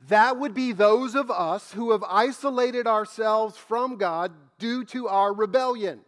That 0.08 0.40
would 0.40 0.56
be 0.56 0.72
those 0.72 1.14
of 1.14 1.30
us 1.30 1.74
who 1.74 1.92
have 1.92 2.04
isolated 2.04 2.88
ourselves 2.88 3.56
from 3.56 3.98
God 3.98 4.32
due 4.58 4.84
to 4.86 5.08
our 5.08 5.32
rebellion. 5.32 6.00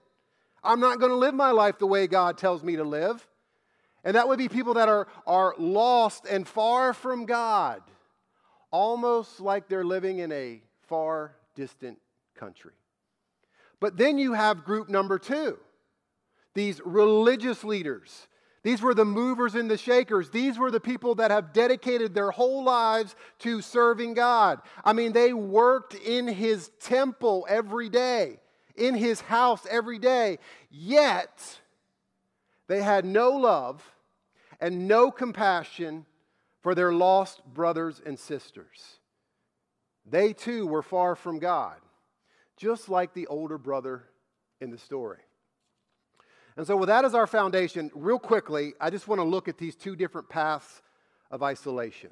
I'm 0.64 0.80
not 0.80 1.00
going 1.00 1.12
to 1.12 1.18
live 1.18 1.36
my 1.36 1.52
life 1.52 1.78
the 1.78 1.86
way 1.86 2.08
God 2.08 2.40
tells 2.40 2.64
me 2.64 2.78
to 2.78 2.84
live. 2.84 3.28
And 4.04 4.16
that 4.16 4.28
would 4.28 4.40
be 4.40 4.50
people 4.50 4.74
that 4.76 4.90
are, 4.90 5.08
are 5.28 5.54
lost 5.60 6.26
and 6.26 6.48
far 6.48 6.92
from 6.92 7.28
God, 7.28 7.84
almost 8.72 9.40
like 9.40 9.68
they're 9.68 9.84
living 9.84 10.20
in 10.20 10.32
a 10.32 10.64
far 10.88 11.36
distant 11.54 12.00
country. 12.34 12.74
But 13.82 13.98
then 13.98 14.18
you 14.18 14.32
have 14.32 14.64
group 14.64 14.88
number 14.88 15.20
two 15.20 15.58
these 16.54 16.80
religious 16.86 17.66
leaders 17.66 18.28
these 18.64 18.82
were 18.82 18.94
the 18.94 19.06
movers 19.06 19.56
and 19.56 19.70
the 19.70 19.78
shakers. 19.78 20.30
These 20.30 20.60
were 20.60 20.70
the 20.70 20.80
people 20.80 21.16
that 21.16 21.32
have 21.32 21.52
dedicated 21.52 22.14
their 22.14 22.30
whole 22.30 22.64
lives 22.64 23.16
to 23.40 23.62
serving 23.62 24.14
God. 24.14 24.60
I 24.86 24.94
mean, 24.94 25.14
they 25.14 25.34
worked 25.34 25.96
in 25.96 26.28
his 26.28 26.70
temple 26.80 27.48
every 27.50 27.90
day, 27.90 28.40
in 28.76 28.94
his 28.94 29.22
house 29.22 29.66
every 29.70 29.98
day, 29.98 30.38
yet 30.70 31.60
they 32.68 32.84
had 32.84 33.04
no 33.04 33.32
love 33.32 33.84
and 34.60 34.88
no 34.88 35.10
compassion 35.10 36.06
for 36.62 36.76
their 36.76 36.94
lost 36.94 37.44
brothers 37.52 38.00
and 38.06 38.20
sisters. 38.20 39.00
They 40.06 40.34
too 40.34 40.68
were 40.68 40.84
far 40.84 41.16
from 41.16 41.40
God, 41.40 41.78
just 42.62 42.90
like 42.90 43.14
the 43.16 43.26
older 43.26 43.58
brother 43.58 44.04
in 44.60 44.70
the 44.70 44.78
story. 44.78 45.18
And 46.56 46.68
so, 46.68 46.78
with 46.78 46.90
that 46.90 47.06
as 47.06 47.16
our 47.16 47.26
foundation, 47.26 47.90
real 47.96 48.20
quickly, 48.20 48.74
I 48.80 48.92
just 48.92 49.08
want 49.08 49.20
to 49.20 49.26
look 49.26 49.48
at 49.48 49.58
these 49.58 49.76
two 49.76 49.96
different 49.96 50.30
paths 50.30 50.82
of 51.32 51.42
isolation. 51.42 52.12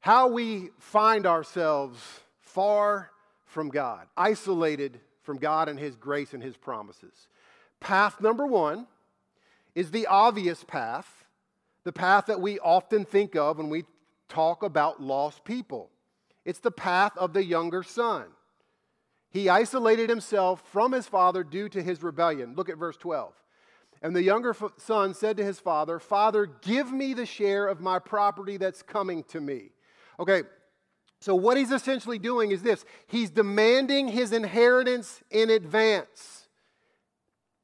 How 0.00 0.26
we 0.28 0.70
find 0.80 1.24
ourselves 1.24 2.00
far 2.40 3.12
from 3.44 3.68
God, 3.68 4.08
isolated 4.16 4.98
from 5.22 5.38
God 5.38 5.68
and 5.68 5.78
His 5.78 5.94
grace 5.94 6.34
and 6.34 6.42
His 6.42 6.56
promises. 6.56 7.28
Path 7.78 8.20
number 8.20 8.46
one 8.46 8.88
is 9.76 9.92
the 9.92 10.06
obvious 10.06 10.64
path, 10.64 11.24
the 11.84 11.92
path 11.92 12.26
that 12.26 12.40
we 12.40 12.58
often 12.58 13.04
think 13.04 13.36
of 13.36 13.58
when 13.58 13.68
we 13.68 13.84
talk 14.28 14.64
about 14.64 15.00
lost 15.00 15.44
people. 15.44 15.90
It's 16.44 16.58
the 16.58 16.72
path 16.72 17.12
of 17.16 17.34
the 17.34 17.44
younger 17.44 17.84
son. 17.84 18.24
He 19.36 19.50
isolated 19.50 20.08
himself 20.08 20.62
from 20.72 20.92
his 20.92 21.06
father 21.06 21.44
due 21.44 21.68
to 21.68 21.82
his 21.82 22.02
rebellion. 22.02 22.54
Look 22.54 22.70
at 22.70 22.78
verse 22.78 22.96
12. 22.96 23.34
And 24.00 24.16
the 24.16 24.22
younger 24.22 24.56
son 24.78 25.12
said 25.12 25.36
to 25.36 25.44
his 25.44 25.60
father, 25.60 25.98
Father, 25.98 26.46
give 26.46 26.90
me 26.90 27.12
the 27.12 27.26
share 27.26 27.66
of 27.66 27.78
my 27.78 27.98
property 27.98 28.56
that's 28.56 28.80
coming 28.80 29.24
to 29.24 29.38
me. 29.38 29.72
Okay, 30.18 30.44
so 31.20 31.34
what 31.34 31.58
he's 31.58 31.70
essentially 31.70 32.18
doing 32.18 32.50
is 32.50 32.62
this 32.62 32.86
he's 33.08 33.28
demanding 33.28 34.08
his 34.08 34.32
inheritance 34.32 35.22
in 35.30 35.50
advance. 35.50 36.48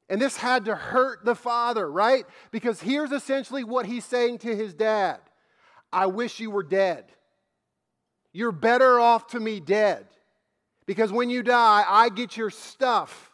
And 0.09 0.21
this 0.21 0.37
had 0.37 0.65
to 0.65 0.75
hurt 0.75 1.25
the 1.25 1.33
father, 1.33 1.91
right? 1.91 2.25
Because 2.51 2.81
here's 2.81 3.11
essentially 3.11 3.63
what 3.63 3.87
he's 3.87 4.05
saying 4.05 4.37
to 4.39 4.55
his 4.55 4.75
dad 4.75 5.21
I 5.91 6.05
wish 6.05 6.39
you 6.39 6.51
were 6.51 6.61
dead. 6.61 7.05
You're 8.31 8.51
better 8.51 8.99
off 8.99 9.25
to 9.29 9.39
me 9.39 9.59
dead. 9.59 10.05
Because 10.85 11.11
when 11.11 11.29
you 11.29 11.43
die, 11.43 11.83
I 11.87 12.09
get 12.09 12.35
your 12.35 12.49
stuff 12.49 13.31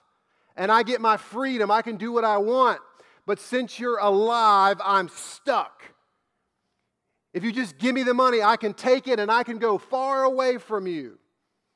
and 0.55 0.71
I 0.71 0.83
get 0.83 1.01
my 1.01 1.17
freedom. 1.17 1.71
I 1.71 1.81
can 1.81 1.97
do 1.97 2.11
what 2.11 2.23
I 2.23 2.37
want. 2.37 2.79
But 3.25 3.39
since 3.39 3.79
you're 3.79 3.99
alive, 3.99 4.81
I'm 4.83 5.09
stuck. 5.09 5.83
If 7.33 7.43
you 7.43 7.51
just 7.51 7.77
give 7.77 7.93
me 7.93 8.03
the 8.03 8.13
money, 8.13 8.41
I 8.41 8.55
can 8.57 8.73
take 8.73 9.07
it 9.07 9.19
and 9.19 9.31
I 9.31 9.43
can 9.43 9.59
go 9.59 9.77
far 9.77 10.23
away 10.23 10.57
from 10.57 10.87
you. 10.87 11.19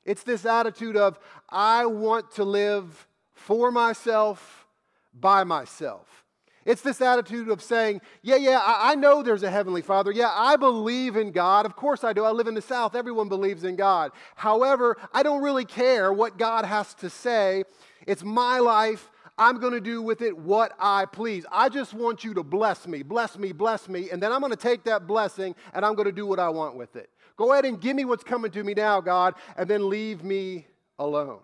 It's 0.05 0.23
this 0.23 0.45
attitude 0.45 0.97
of, 0.97 1.19
I 1.49 1.85
want 1.85 2.31
to 2.31 2.43
live 2.43 3.07
for 3.33 3.71
myself, 3.71 4.67
by 5.13 5.43
myself. 5.43 6.22
It's 6.65 6.81
this 6.81 7.01
attitude 7.01 7.49
of 7.49 7.61
saying, 7.61 8.01
Yeah, 8.21 8.37
yeah, 8.37 8.59
I, 8.59 8.91
I, 8.91 8.95
know 8.95 9.21
there's 9.21 9.43
a 9.43 9.49
Heavenly 9.49 9.81
Father. 9.81 10.11
Yeah, 10.11 10.31
I 10.33 10.55
believe 10.55 11.15
in 11.15 11.31
God. 11.31 11.65
Of 11.65 11.75
course 11.75 12.03
I 12.03 12.13
do. 12.13 12.23
I 12.23 12.31
live 12.31 12.47
in 12.47 12.53
the 12.53 12.61
South. 12.61 12.95
Everyone 12.95 13.27
believes 13.27 13.63
in 13.63 13.75
God. 13.75 14.11
However, 14.35 14.97
I 15.13 15.23
don't 15.23 15.41
really 15.41 15.65
care 15.65 16.13
what 16.13 16.37
God 16.37 16.65
has 16.65 16.93
to 16.95 17.09
say. 17.09 17.63
It's 18.07 18.23
my 18.23 18.59
life. 18.59 19.09
I'm 19.37 19.59
going 19.59 19.73
to 19.73 19.81
do 19.81 20.01
with 20.01 20.21
it 20.21 20.37
what 20.37 20.73
I 20.79 21.05
please. 21.05 21.45
I 21.51 21.67
just 21.67 21.93
want 21.93 22.23
you 22.23 22.35
to 22.35 22.43
bless 22.43 22.87
me, 22.87 23.01
bless 23.01 23.37
me, 23.37 23.51
bless 23.51 23.89
me. 23.89 24.11
And 24.11 24.21
then 24.21 24.31
I'm 24.31 24.39
going 24.39 24.51
to 24.51 24.57
take 24.57 24.83
that 24.83 25.07
blessing 25.07 25.55
and 25.73 25.83
I'm 25.83 25.95
going 25.95 26.05
to 26.05 26.11
do 26.11 26.27
what 26.27 26.39
I 26.39 26.49
want 26.49 26.75
with 26.75 26.95
it. 26.95 27.09
Go 27.35 27.51
ahead 27.51 27.65
and 27.65 27.81
give 27.81 27.95
me 27.95 28.05
what's 28.05 28.23
coming 28.23 28.51
to 28.51 28.63
me 28.63 28.75
now, 28.75 29.01
God, 29.01 29.33
and 29.57 29.67
then 29.67 29.89
leave 29.89 30.23
me 30.23 30.67
alone. 30.99 31.39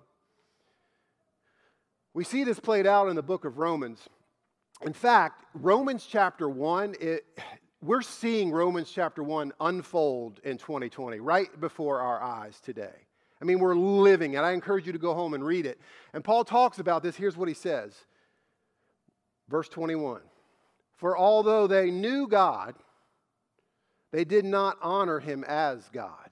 We 2.13 2.23
see 2.23 2.43
this 2.43 2.59
played 2.59 2.85
out 2.85 3.07
in 3.07 3.15
the 3.15 3.23
book 3.23 3.43
of 3.43 3.57
Romans. 3.57 4.07
In 4.85 4.93
fact, 4.93 5.43
Romans 5.53 6.07
chapter 6.09 6.47
1, 6.47 6.95
it, 7.01 7.25
we're 7.81 8.01
seeing 8.01 8.51
Romans 8.51 8.89
chapter 8.93 9.23
1 9.23 9.51
unfold 9.59 10.39
in 10.43 10.57
2020, 10.57 11.19
right 11.19 11.59
before 11.59 11.99
our 11.99 12.21
eyes 12.21 12.59
today. 12.61 13.05
I 13.41 13.45
mean, 13.45 13.59
we're 13.59 13.75
living 13.75 14.33
it. 14.33 14.39
I 14.39 14.51
encourage 14.51 14.85
you 14.85 14.93
to 14.93 14.99
go 14.99 15.13
home 15.13 15.33
and 15.33 15.43
read 15.45 15.65
it. 15.65 15.79
And 16.13 16.23
Paul 16.23 16.43
talks 16.43 16.79
about 16.79 17.03
this. 17.03 17.15
Here's 17.15 17.37
what 17.37 17.47
he 17.47 17.53
says 17.53 17.93
Verse 19.49 19.67
21 19.69 20.21
For 20.95 21.17
although 21.17 21.67
they 21.67 21.91
knew 21.91 22.27
God, 22.27 22.75
they 24.11 24.23
did 24.23 24.45
not 24.45 24.77
honor 24.81 25.19
him 25.19 25.43
as 25.43 25.89
God 25.89 26.29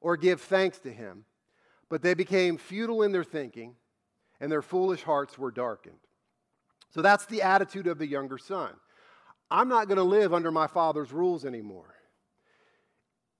or 0.00 0.16
give 0.16 0.40
thanks 0.40 0.78
to 0.80 0.92
him, 0.92 1.24
but 1.88 2.02
they 2.02 2.14
became 2.14 2.56
futile 2.58 3.02
in 3.02 3.12
their 3.12 3.24
thinking, 3.24 3.74
and 4.40 4.52
their 4.52 4.62
foolish 4.62 5.02
hearts 5.02 5.38
were 5.38 5.50
darkened. 5.50 5.98
So 6.90 7.02
that's 7.02 7.26
the 7.26 7.42
attitude 7.42 7.86
of 7.86 7.98
the 7.98 8.06
younger 8.06 8.38
son. 8.38 8.70
I'm 9.50 9.68
not 9.68 9.88
going 9.88 9.98
to 9.98 10.04
live 10.04 10.34
under 10.34 10.50
my 10.50 10.66
father's 10.66 11.12
rules 11.12 11.44
anymore. 11.44 11.94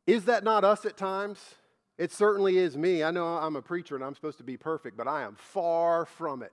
Is 0.06 0.24
that 0.24 0.44
not 0.44 0.64
us 0.64 0.86
at 0.86 0.96
times? 0.96 1.38
It 1.98 2.12
certainly 2.12 2.56
is 2.56 2.76
me. 2.76 3.02
I 3.02 3.10
know 3.10 3.26
I'm 3.26 3.56
a 3.56 3.62
preacher 3.62 3.94
and 3.94 4.04
I'm 4.04 4.14
supposed 4.14 4.38
to 4.38 4.44
be 4.44 4.56
perfect, 4.56 4.96
but 4.96 5.08
I 5.08 5.22
am 5.22 5.34
far 5.34 6.06
from 6.06 6.42
it. 6.42 6.52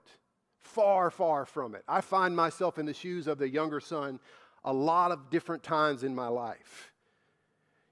Far, 0.62 1.12
far 1.12 1.46
from 1.46 1.76
it. 1.76 1.84
I 1.88 2.02
find 2.02 2.36
myself 2.36 2.80
in 2.80 2.86
the 2.86 2.94
shoes 2.94 3.28
of 3.28 3.38
the 3.38 3.48
younger 3.48 3.80
son 3.80 4.20
a 4.64 4.74
lot 4.74 5.12
of 5.12 5.30
different 5.30 5.62
times 5.62 6.04
in 6.04 6.16
my 6.16 6.28
life. 6.28 6.92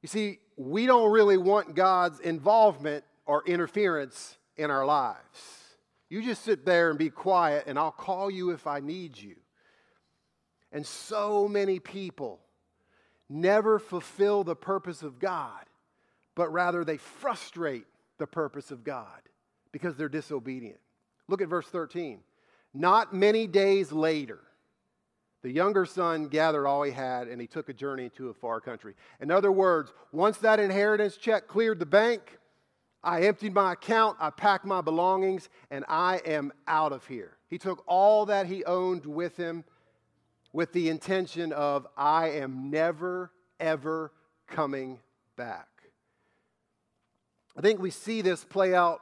You 0.01 0.09
see, 0.09 0.39
we 0.57 0.85
don't 0.85 1.11
really 1.11 1.37
want 1.37 1.75
God's 1.75 2.19
involvement 2.19 3.05
or 3.25 3.43
interference 3.45 4.37
in 4.57 4.69
our 4.69 4.85
lives. 4.85 5.62
You 6.13 6.21
just 6.21 6.43
sit 6.43 6.63
there 6.63 6.91
and 6.91 6.99
be 6.99 7.09
quiet, 7.09 7.63
and 7.65 7.79
I'll 7.79 7.89
call 7.89 8.29
you 8.29 8.51
if 8.51 8.67
I 8.67 8.81
need 8.81 9.19
you. 9.19 9.35
And 10.71 10.85
so 10.85 11.47
many 11.47 11.79
people 11.79 12.39
never 13.27 13.79
fulfill 13.79 14.43
the 14.43 14.55
purpose 14.55 15.01
of 15.01 15.17
God, 15.17 15.65
but 16.35 16.53
rather 16.53 16.85
they 16.85 16.97
frustrate 16.97 17.87
the 18.19 18.27
purpose 18.27 18.69
of 18.69 18.83
God 18.83 19.23
because 19.71 19.95
they're 19.95 20.07
disobedient. 20.07 20.77
Look 21.27 21.41
at 21.41 21.47
verse 21.47 21.65
13. 21.65 22.19
Not 22.75 23.11
many 23.11 23.47
days 23.47 23.91
later, 23.91 24.41
the 25.41 25.49
younger 25.49 25.87
son 25.87 26.27
gathered 26.27 26.67
all 26.67 26.83
he 26.83 26.91
had 26.91 27.27
and 27.27 27.41
he 27.41 27.47
took 27.47 27.69
a 27.69 27.73
journey 27.73 28.11
to 28.17 28.29
a 28.29 28.35
far 28.35 28.61
country. 28.61 28.93
In 29.19 29.31
other 29.31 29.51
words, 29.51 29.91
once 30.11 30.37
that 30.37 30.59
inheritance 30.59 31.17
check 31.17 31.47
cleared 31.47 31.79
the 31.79 31.87
bank, 31.87 32.37
I 33.03 33.23
emptied 33.23 33.53
my 33.53 33.73
account, 33.73 34.17
I 34.19 34.29
packed 34.29 34.65
my 34.65 34.81
belongings, 34.81 35.49
and 35.69 35.83
I 35.89 36.21
am 36.25 36.53
out 36.67 36.93
of 36.93 37.05
here. 37.05 37.37
He 37.49 37.57
took 37.57 37.83
all 37.85 38.27
that 38.27 38.45
he 38.45 38.63
owned 38.63 39.05
with 39.05 39.35
him 39.35 39.65
with 40.53 40.71
the 40.71 40.89
intention 40.89 41.51
of, 41.51 41.85
I 41.97 42.29
am 42.29 42.69
never, 42.69 43.31
ever 43.59 44.11
coming 44.47 44.99
back. 45.35 45.67
I 47.57 47.61
think 47.61 47.79
we 47.79 47.91
see 47.91 48.21
this 48.21 48.43
play 48.43 48.73
out 48.73 49.01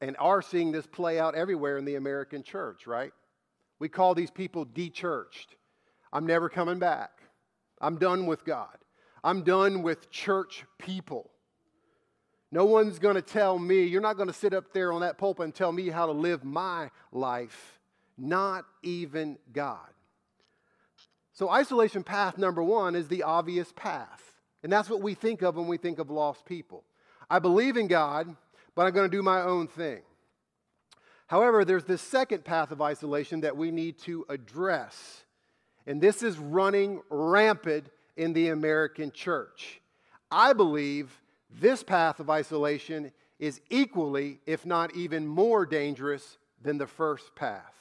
and 0.00 0.16
are 0.18 0.42
seeing 0.42 0.72
this 0.72 0.86
play 0.86 1.18
out 1.20 1.34
everywhere 1.34 1.78
in 1.78 1.84
the 1.84 1.94
American 1.94 2.42
church, 2.42 2.86
right? 2.86 3.12
We 3.78 3.88
call 3.88 4.14
these 4.14 4.30
people 4.30 4.66
dechurched. 4.66 5.54
I'm 6.12 6.26
never 6.26 6.48
coming 6.48 6.78
back. 6.78 7.22
I'm 7.80 7.96
done 7.96 8.26
with 8.26 8.44
God. 8.44 8.76
I'm 9.22 9.42
done 9.42 9.82
with 9.82 10.10
church 10.10 10.64
people. 10.78 11.29
No 12.52 12.64
one's 12.64 12.98
going 12.98 13.14
to 13.14 13.22
tell 13.22 13.58
me, 13.58 13.84
you're 13.84 14.00
not 14.00 14.16
going 14.16 14.28
to 14.28 14.34
sit 14.34 14.52
up 14.52 14.72
there 14.72 14.92
on 14.92 15.02
that 15.02 15.18
pulpit 15.18 15.44
and 15.44 15.54
tell 15.54 15.70
me 15.70 15.88
how 15.88 16.06
to 16.06 16.12
live 16.12 16.44
my 16.44 16.90
life, 17.12 17.78
not 18.18 18.64
even 18.82 19.38
God. 19.52 19.88
So, 21.32 21.48
isolation 21.48 22.02
path 22.02 22.36
number 22.38 22.62
one 22.62 22.96
is 22.96 23.08
the 23.08 23.22
obvious 23.22 23.72
path. 23.76 24.22
And 24.62 24.70
that's 24.70 24.90
what 24.90 25.00
we 25.00 25.14
think 25.14 25.42
of 25.42 25.56
when 25.56 25.68
we 25.68 25.78
think 25.78 25.98
of 25.98 26.10
lost 26.10 26.44
people. 26.44 26.84
I 27.30 27.38
believe 27.38 27.76
in 27.76 27.86
God, 27.86 28.34
but 28.74 28.86
I'm 28.86 28.92
going 28.92 29.08
to 29.10 29.16
do 29.16 29.22
my 29.22 29.40
own 29.40 29.68
thing. 29.68 30.02
However, 31.28 31.64
there's 31.64 31.84
this 31.84 32.02
second 32.02 32.44
path 32.44 32.72
of 32.72 32.82
isolation 32.82 33.42
that 33.42 33.56
we 33.56 33.70
need 33.70 33.98
to 34.00 34.26
address. 34.28 35.24
And 35.86 36.00
this 36.00 36.22
is 36.22 36.38
running 36.38 37.00
rampant 37.08 37.86
in 38.16 38.32
the 38.32 38.48
American 38.48 39.12
church. 39.12 39.80
I 40.30 40.52
believe 40.52 41.20
this 41.58 41.82
path 41.82 42.20
of 42.20 42.30
isolation 42.30 43.12
is 43.38 43.60
equally, 43.70 44.38
if 44.46 44.66
not 44.66 44.94
even 44.94 45.26
more 45.26 45.64
dangerous 45.64 46.38
than 46.62 46.78
the 46.78 46.86
first 46.86 47.34
path. 47.34 47.74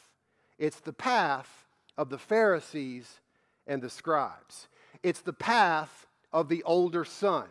It's 0.58 0.80
the 0.80 0.94
path 0.94 1.66
of 1.98 2.10
the 2.10 2.18
Pharisees 2.18 3.20
and 3.68 3.82
the 3.82 3.90
scribes. 3.90 4.68
It's 5.04 5.22
the 5.22 5.34
path 5.34 6.08
of 6.32 6.50
the 6.50 6.64
older 6.64 7.06
son 7.06 7.46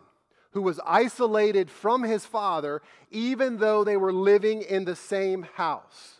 who 0.51 0.61
was 0.61 0.79
isolated 0.85 1.69
from 1.69 2.03
his 2.03 2.25
father 2.25 2.81
even 3.11 3.57
though 3.57 3.83
they 3.83 3.97
were 3.97 4.13
living 4.13 4.61
in 4.63 4.85
the 4.85 4.95
same 4.95 5.43
house. 5.53 6.15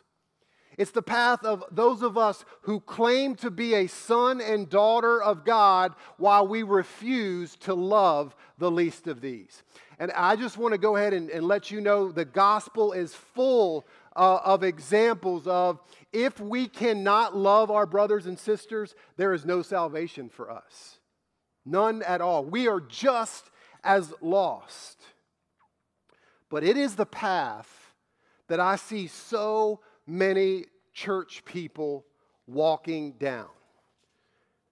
It's 0.78 0.92
the 0.92 1.02
path 1.02 1.44
of 1.44 1.64
those 1.72 2.02
of 2.02 2.18
us 2.18 2.46
who 2.62 2.80
claim 2.80 3.36
to 3.38 3.52
be 3.52 3.74
a 3.74 3.88
son 3.88 4.40
and 4.40 4.70
daughter 4.70 5.22
of 5.22 5.44
God 5.44 5.94
while 6.18 6.48
we 6.48 6.64
refuse 6.64 7.58
to 7.58 7.74
love 7.74 8.34
the 8.58 8.72
least 8.72 9.08
of 9.08 9.20
these. 9.20 9.62
And 10.00 10.12
I 10.14 10.38
just 10.38 10.58
want 10.58 10.74
to 10.74 10.78
go 10.78 10.96
ahead 10.96 11.14
and, 11.14 11.30
and 11.30 11.46
let 11.46 11.72
you 11.72 11.82
know 11.82 12.12
the 12.12 12.24
gospel 12.24 12.94
is 12.94 13.14
full 13.14 13.86
uh, 14.16 14.40
of 14.44 14.64
examples 14.64 15.46
of 15.46 15.80
if 16.14 16.40
we 16.40 16.68
cannot 16.68 17.36
love 17.36 17.70
our 17.70 17.86
brothers 17.86 18.26
and 18.26 18.40
sisters, 18.40 18.96
there 19.18 19.34
is 19.34 19.46
no 19.46 19.62
salvation 19.62 20.30
for 20.30 20.50
us. 20.50 21.00
None 21.66 22.02
at 22.04 22.22
all. 22.22 22.46
We 22.46 22.68
are 22.70 22.80
just 22.80 23.52
as 23.84 24.14
lost. 24.22 25.02
But 26.50 26.64
it 26.64 26.78
is 26.78 26.96
the 26.96 27.06
path 27.06 27.94
that 28.48 28.60
I 28.60 28.78
see 28.78 29.08
so 29.08 29.82
many 30.08 30.66
church 30.94 31.44
people 31.46 32.06
walking 32.48 33.12
down. 33.14 33.50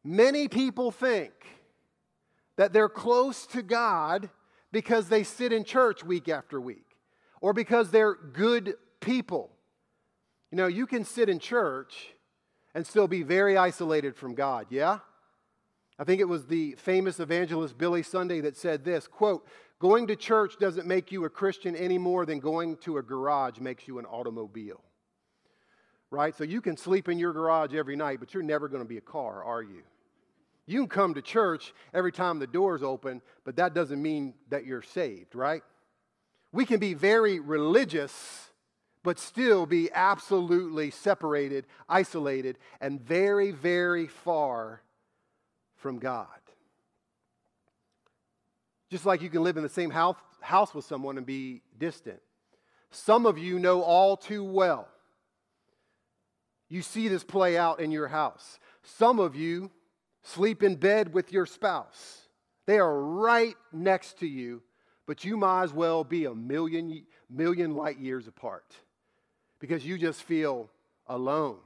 Many 0.03 0.47
people 0.47 0.89
think 0.89 1.31
that 2.55 2.73
they're 2.73 2.89
close 2.89 3.45
to 3.47 3.61
God 3.61 4.29
because 4.77 5.09
they 5.09 5.23
sit 5.23 5.51
in 5.51 5.63
church 5.63 6.03
week 6.03 6.29
after 6.29 6.61
week 6.61 6.85
or 7.41 7.51
because 7.51 7.89
they're 7.89 8.13
good 8.13 8.75
people. 8.99 9.49
You 10.51 10.57
know, 10.57 10.67
you 10.67 10.85
can 10.85 11.03
sit 11.03 11.29
in 11.29 11.39
church 11.39 12.09
and 12.75 12.85
still 12.85 13.07
be 13.07 13.23
very 13.23 13.57
isolated 13.57 14.15
from 14.15 14.35
God, 14.35 14.67
yeah? 14.69 14.99
I 15.97 16.03
think 16.03 16.21
it 16.21 16.29
was 16.29 16.45
the 16.45 16.73
famous 16.73 17.19
evangelist 17.19 17.75
Billy 17.75 18.03
Sunday 18.03 18.39
that 18.41 18.55
said 18.55 18.85
this 18.85 19.07
quote, 19.07 19.47
going 19.79 20.05
to 20.05 20.15
church 20.15 20.59
doesn't 20.59 20.85
make 20.85 21.11
you 21.11 21.25
a 21.25 21.29
Christian 21.29 21.75
any 21.75 21.97
more 21.97 22.27
than 22.27 22.39
going 22.39 22.77
to 22.81 22.99
a 22.99 23.01
garage 23.01 23.57
makes 23.57 23.87
you 23.87 23.97
an 23.97 24.05
automobile 24.05 24.83
right? 26.09 26.33
So 26.37 26.45
you 26.45 26.61
can 26.61 26.77
sleep 26.77 27.09
in 27.09 27.19
your 27.19 27.33
garage 27.33 27.73
every 27.73 27.97
night, 27.97 28.21
but 28.21 28.33
you're 28.33 28.41
never 28.41 28.69
going 28.69 28.81
to 28.81 28.87
be 28.87 28.97
a 28.97 29.01
car, 29.01 29.43
are 29.43 29.61
you? 29.61 29.83
You 30.67 30.81
can 30.81 30.89
come 30.89 31.13
to 31.15 31.21
church 31.21 31.73
every 31.93 32.11
time 32.11 32.39
the 32.39 32.47
door's 32.47 32.83
open, 32.83 33.21
but 33.43 33.55
that 33.55 33.73
doesn't 33.73 34.01
mean 34.01 34.33
that 34.49 34.65
you're 34.65 34.83
saved, 34.83 35.33
right? 35.33 35.63
We 36.51 36.65
can 36.65 36.79
be 36.79 36.93
very 36.93 37.39
religious, 37.39 38.49
but 39.01 39.17
still 39.17 39.65
be 39.65 39.89
absolutely 39.91 40.91
separated, 40.91 41.65
isolated, 41.87 42.57
and 42.81 43.01
very, 43.01 43.51
very 43.51 44.07
far 44.07 44.81
from 45.77 45.99
God. 45.99 46.27
Just 48.89 49.05
like 49.05 49.21
you 49.21 49.29
can 49.29 49.43
live 49.43 49.57
in 49.57 49.63
the 49.63 49.69
same 49.69 49.89
house, 49.89 50.17
house 50.41 50.73
with 50.75 50.85
someone 50.85 51.17
and 51.17 51.25
be 51.25 51.61
distant. 51.79 52.19
Some 52.91 53.25
of 53.25 53.37
you 53.37 53.57
know 53.57 53.81
all 53.81 54.17
too 54.17 54.43
well 54.43 54.87
you 56.69 56.81
see 56.81 57.07
this 57.07 57.23
play 57.23 57.57
out 57.57 57.79
in 57.79 57.91
your 57.91 58.07
house. 58.07 58.59
Some 58.83 59.19
of 59.19 59.35
you 59.35 59.71
sleep 60.33 60.63
in 60.63 60.75
bed 60.75 61.13
with 61.13 61.31
your 61.31 61.45
spouse. 61.45 62.27
They 62.65 62.79
are 62.79 63.01
right 63.01 63.55
next 63.71 64.19
to 64.19 64.27
you, 64.27 64.61
but 65.05 65.23
you 65.23 65.37
might 65.37 65.63
as 65.63 65.73
well 65.73 66.03
be 66.03 66.25
a 66.25 66.35
million, 66.35 67.05
million 67.29 67.75
light 67.75 67.99
years 67.99 68.27
apart 68.27 68.75
because 69.59 69.85
you 69.85 69.97
just 69.97 70.21
feel 70.23 70.69
alone. 71.07 71.57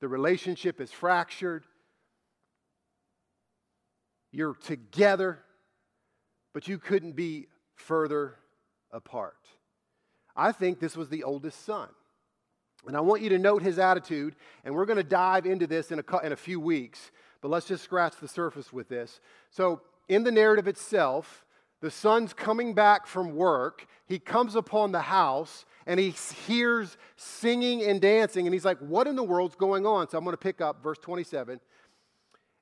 The 0.00 0.08
relationship 0.08 0.80
is 0.80 0.90
fractured. 0.90 1.64
You're 4.32 4.54
together, 4.54 5.38
but 6.54 6.66
you 6.66 6.78
couldn't 6.78 7.12
be 7.12 7.48
further 7.74 8.36
apart. 8.90 9.36
I 10.34 10.52
think 10.52 10.80
this 10.80 10.96
was 10.96 11.10
the 11.10 11.24
oldest 11.24 11.64
son. 11.64 11.88
And 12.86 12.96
I 12.96 13.00
want 13.00 13.22
you 13.22 13.28
to 13.28 13.38
note 13.38 13.62
his 13.62 13.78
attitude, 13.78 14.34
and 14.64 14.74
we're 14.74 14.86
going 14.86 14.96
to 14.96 15.04
dive 15.04 15.46
into 15.46 15.66
this 15.66 15.92
in 15.92 16.00
a, 16.00 16.18
in 16.24 16.32
a 16.32 16.36
few 16.36 16.58
weeks, 16.58 17.12
but 17.42 17.50
let's 17.50 17.66
just 17.66 17.84
scratch 17.84 18.14
the 18.20 18.28
surface 18.28 18.72
with 18.72 18.88
this. 18.88 19.20
So, 19.50 19.82
in 20.08 20.22
the 20.24 20.30
narrative 20.30 20.68
itself, 20.68 21.44
the 21.80 21.90
son's 21.90 22.32
coming 22.32 22.72
back 22.72 23.06
from 23.06 23.34
work. 23.34 23.86
He 24.06 24.18
comes 24.18 24.54
upon 24.54 24.92
the 24.92 25.00
house 25.00 25.64
and 25.84 25.98
he 25.98 26.10
hears 26.46 26.96
singing 27.16 27.82
and 27.82 28.00
dancing, 28.00 28.46
and 28.46 28.54
he's 28.54 28.64
like, 28.64 28.78
What 28.78 29.08
in 29.08 29.16
the 29.16 29.24
world's 29.24 29.56
going 29.56 29.84
on? 29.84 30.08
So, 30.08 30.16
I'm 30.16 30.24
going 30.24 30.34
to 30.34 30.38
pick 30.38 30.60
up 30.60 30.82
verse 30.82 30.98
27. 30.98 31.60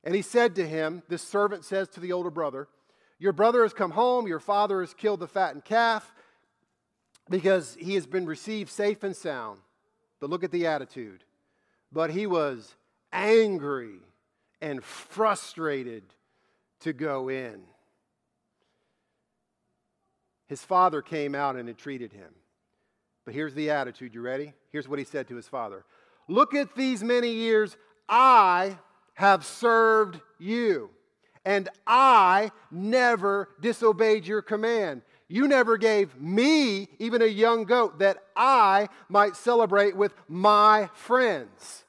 And 0.03 0.15
he 0.15 0.23
said 0.23 0.55
to 0.57 0.67
him, 0.67 1.03
This 1.09 1.23
servant 1.23 1.65
says 1.65 1.89
to 1.91 2.01
the 2.01 2.13
older 2.13 2.31
brother, 2.31 2.67
Your 3.19 3.35
brother 3.35 3.63
has 3.63 3.75
come 3.75 3.91
home, 3.91 4.27
your 4.27 4.41
father 4.41 4.81
has 4.81 4.95
killed 4.95 5.21
the 5.21 5.29
fattened 5.29 5.67
calf 5.67 6.15
because 7.29 7.77
he 7.79 7.95
has 7.97 8.07
been 8.07 8.25
received 8.25 8.71
safe 8.71 9.03
and 9.03 9.15
sound. 9.15 9.61
But 10.21 10.31
look 10.31 10.43
at 10.43 10.51
the 10.51 10.67
attitude. 10.67 11.23
But 11.93 12.11
he 12.11 12.27
was 12.27 12.75
angry 13.13 14.01
and 14.61 14.83
frustrated 14.85 16.05
to 16.81 16.93
go 16.93 17.29
in. 17.29 17.61
His 20.47 20.63
father 20.63 21.01
came 21.03 21.35
out 21.35 21.57
and 21.57 21.69
entreated 21.69 22.13
him. 22.13 22.35
But 23.25 23.35
here's 23.35 23.55
the 23.55 23.71
attitude. 23.71 24.15
You 24.15 24.21
ready? 24.21 24.53
Here's 24.73 24.89
what 24.89 24.99
he 24.99 25.05
said 25.05 25.29
to 25.29 25.37
his 25.37 25.49
father 25.49 25.85
Look 26.29 26.55
at 26.55 26.75
these 26.75 27.03
many 27.03 27.31
years 27.31 27.77
I 28.09 28.79
have 29.15 29.45
served 29.45 30.21
you, 30.39 30.91
and 31.45 31.69
I 31.87 32.51
never 32.71 33.49
disobeyed 33.61 34.27
your 34.27 34.43
command. 34.43 35.03
You 35.29 35.47
never 35.47 35.77
gave 35.77 36.21
me 36.21 36.89
even 36.99 37.23
a 37.23 37.27
young 37.27 37.65
goat 37.65 38.01
that 38.01 38.19
I 38.35 38.89
might 39.09 39.37
celebrate 39.37 39.97
with 39.97 40.13
my 40.29 40.91
friends. 40.95 41.85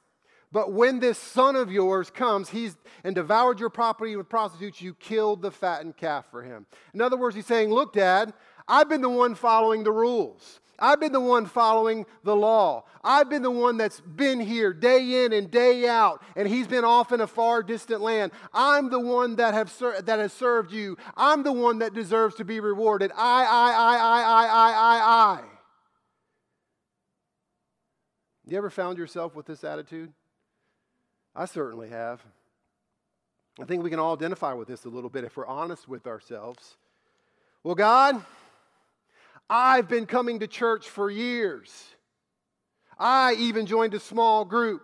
But 0.52 0.72
when 0.72 1.00
this 1.00 1.18
son 1.18 1.56
of 1.56 1.72
yours 1.72 2.10
comes, 2.10 2.50
he's 2.50 2.76
and 3.04 3.14
devoured 3.14 3.58
your 3.58 3.70
property 3.70 4.14
with 4.16 4.28
prostitutes, 4.28 4.82
you 4.82 4.94
killed 4.94 5.40
the 5.40 5.50
fattened 5.50 5.96
calf 5.96 6.26
for 6.30 6.42
him. 6.42 6.66
In 6.92 7.00
other 7.00 7.16
words, 7.16 7.34
he's 7.34 7.46
saying, 7.46 7.70
Look, 7.70 7.94
Dad, 7.94 8.34
I've 8.68 8.88
been 8.88 9.00
the 9.00 9.08
one 9.08 9.34
following 9.34 9.82
the 9.82 9.92
rules. 9.92 10.60
I've 10.78 11.00
been 11.00 11.12
the 11.12 11.20
one 11.20 11.46
following 11.46 12.06
the 12.24 12.34
law. 12.34 12.84
I've 13.04 13.30
been 13.30 13.42
the 13.42 13.50
one 13.50 13.76
that's 13.76 14.00
been 14.00 14.40
here 14.40 14.72
day 14.72 15.24
in 15.24 15.32
and 15.32 15.50
day 15.50 15.86
out, 15.86 16.22
and 16.34 16.48
he's 16.48 16.66
been 16.66 16.84
off 16.84 17.12
in 17.12 17.20
a 17.20 17.26
far 17.26 17.62
distant 17.62 18.00
land. 18.00 18.32
I'm 18.52 18.90
the 18.90 18.98
one 18.98 19.36
that, 19.36 19.54
have 19.54 19.70
ser- 19.70 20.02
that 20.02 20.18
has 20.18 20.32
served 20.32 20.72
you. 20.72 20.96
I'm 21.16 21.44
the 21.44 21.52
one 21.52 21.78
that 21.78 21.94
deserves 21.94 22.34
to 22.36 22.44
be 22.44 22.58
rewarded. 22.58 23.12
I, 23.16 23.44
I, 23.44 23.70
I, 23.70 23.96
I, 23.96 24.22
I, 24.22 24.46
I, 24.46 24.72
I, 24.72 25.40
I. 25.40 25.44
You 28.46 28.58
ever 28.58 28.70
found 28.70 28.98
yourself 28.98 29.36
with 29.36 29.46
this 29.46 29.62
attitude? 29.62 30.12
I 31.34 31.46
certainly 31.46 31.88
have. 31.88 32.22
I 33.60 33.64
think 33.64 33.82
we 33.82 33.90
can 33.90 33.98
all 33.98 34.14
identify 34.14 34.52
with 34.52 34.68
this 34.68 34.84
a 34.84 34.88
little 34.88 35.10
bit 35.10 35.24
if 35.24 35.36
we're 35.36 35.46
honest 35.46 35.88
with 35.88 36.06
ourselves. 36.06 36.76
Well, 37.64 37.74
God, 37.74 38.22
I've 39.48 39.88
been 39.88 40.06
coming 40.06 40.40
to 40.40 40.46
church 40.46 40.88
for 40.88 41.10
years. 41.10 41.70
I 42.98 43.34
even 43.34 43.66
joined 43.66 43.94
a 43.94 44.00
small 44.00 44.44
group. 44.44 44.82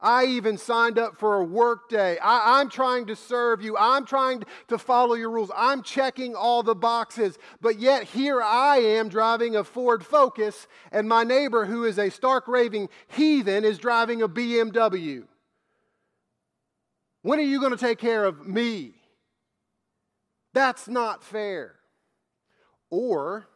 I 0.00 0.24
even 0.24 0.58
signed 0.58 0.98
up 0.98 1.16
for 1.16 1.36
a 1.36 1.44
work 1.44 1.88
day. 1.88 2.18
I, 2.18 2.60
am 2.60 2.68
trying 2.68 3.06
to 3.06 3.14
serve 3.14 3.62
you. 3.62 3.76
I'm 3.76 4.04
trying 4.04 4.42
to 4.66 4.76
follow 4.76 5.14
your 5.14 5.30
rules. 5.30 5.52
I'm 5.56 5.82
checking 5.82 6.34
all 6.34 6.64
the 6.64 6.74
boxes. 6.74 7.38
But 7.60 7.78
yet, 7.78 8.04
here 8.04 8.42
I 8.42 8.78
am 8.78 9.08
driving 9.08 9.54
a 9.54 9.62
Ford 9.62 10.04
Focus, 10.04 10.66
and 10.90 11.08
my 11.08 11.22
neighbor, 11.22 11.66
who 11.66 11.84
is 11.84 12.00
a 12.00 12.10
stark 12.10 12.48
raving 12.48 12.88
heathen, 13.06 13.64
is 13.64 13.78
driving 13.78 14.22
a 14.22 14.28
BMW. 14.28 15.22
When 17.22 17.38
are 17.38 17.42
you 17.42 17.60
going 17.60 17.72
to 17.72 17.78
take 17.78 17.98
care 17.98 18.24
of 18.24 18.46
me? 18.46 18.94
That's 20.54 20.88
not 20.88 21.24
fair. 21.24 21.76
Or 22.90 23.46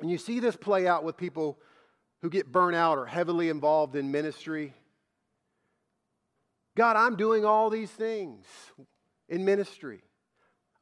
And 0.00 0.10
you 0.10 0.18
see 0.18 0.40
this 0.40 0.56
play 0.56 0.86
out 0.86 1.04
with 1.04 1.16
people 1.16 1.58
who 2.22 2.30
get 2.30 2.50
burnt 2.50 2.76
out 2.76 2.98
or 2.98 3.06
heavily 3.06 3.48
involved 3.48 3.96
in 3.96 4.10
ministry. 4.10 4.74
God, 6.76 6.96
I'm 6.96 7.16
doing 7.16 7.44
all 7.44 7.70
these 7.70 7.90
things 7.90 8.46
in 9.28 9.44
ministry. 9.44 10.02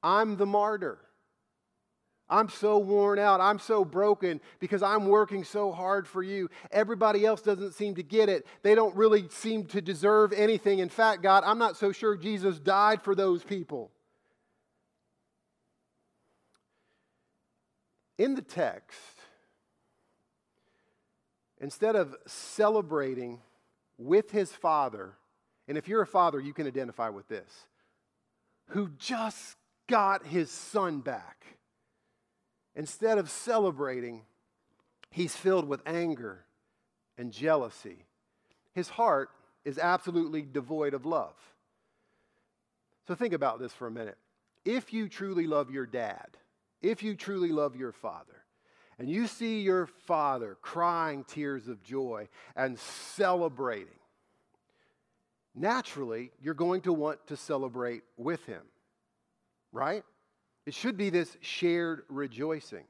I'm 0.02 0.36
the 0.36 0.46
martyr. 0.46 0.98
I'm 2.30 2.50
so 2.50 2.78
worn 2.78 3.18
out. 3.18 3.40
I'm 3.40 3.58
so 3.58 3.84
broken 3.84 4.40
because 4.60 4.82
I'm 4.82 5.06
working 5.06 5.44
so 5.44 5.72
hard 5.72 6.06
for 6.06 6.22
you. 6.22 6.50
Everybody 6.70 7.24
else 7.24 7.40
doesn't 7.40 7.72
seem 7.72 7.94
to 7.94 8.02
get 8.02 8.28
it. 8.28 8.46
They 8.62 8.74
don't 8.74 8.94
really 8.94 9.28
seem 9.30 9.64
to 9.66 9.80
deserve 9.80 10.32
anything. 10.32 10.80
In 10.80 10.90
fact, 10.90 11.22
God, 11.22 11.42
I'm 11.46 11.58
not 11.58 11.76
so 11.76 11.90
sure 11.90 12.16
Jesus 12.16 12.58
died 12.58 13.02
for 13.02 13.14
those 13.14 13.42
people. 13.42 13.90
In 18.18 18.34
the 18.34 18.42
text, 18.42 18.98
instead 21.60 21.96
of 21.96 22.14
celebrating 22.26 23.40
with 23.96 24.30
his 24.30 24.52
father, 24.52 25.14
and 25.66 25.78
if 25.78 25.88
you're 25.88 26.02
a 26.02 26.06
father, 26.06 26.40
you 26.40 26.52
can 26.52 26.66
identify 26.66 27.08
with 27.08 27.28
this, 27.28 27.50
who 28.68 28.90
just 28.98 29.56
got 29.86 30.26
his 30.26 30.50
son 30.50 30.98
back 31.00 31.57
Instead 32.78 33.18
of 33.18 33.28
celebrating, 33.28 34.22
he's 35.10 35.34
filled 35.34 35.66
with 35.66 35.82
anger 35.84 36.44
and 37.18 37.32
jealousy. 37.32 38.04
His 38.72 38.88
heart 38.88 39.30
is 39.64 39.78
absolutely 39.78 40.42
devoid 40.42 40.94
of 40.94 41.04
love. 41.04 41.34
So 43.08 43.16
think 43.16 43.34
about 43.34 43.58
this 43.58 43.72
for 43.72 43.88
a 43.88 43.90
minute. 43.90 44.16
If 44.64 44.92
you 44.92 45.08
truly 45.08 45.48
love 45.48 45.72
your 45.72 45.86
dad, 45.86 46.28
if 46.80 47.02
you 47.02 47.16
truly 47.16 47.50
love 47.50 47.74
your 47.74 47.90
father, 47.90 48.44
and 48.96 49.10
you 49.10 49.26
see 49.26 49.60
your 49.60 49.86
father 50.06 50.56
crying 50.62 51.24
tears 51.24 51.66
of 51.66 51.82
joy 51.82 52.28
and 52.54 52.78
celebrating, 52.78 53.98
naturally, 55.52 56.30
you're 56.40 56.54
going 56.54 56.82
to 56.82 56.92
want 56.92 57.26
to 57.26 57.36
celebrate 57.36 58.04
with 58.16 58.44
him, 58.46 58.62
right? 59.72 60.04
It 60.68 60.74
should 60.74 60.98
be 60.98 61.08
this 61.08 61.34
shared 61.40 62.02
rejoicing. 62.10 62.84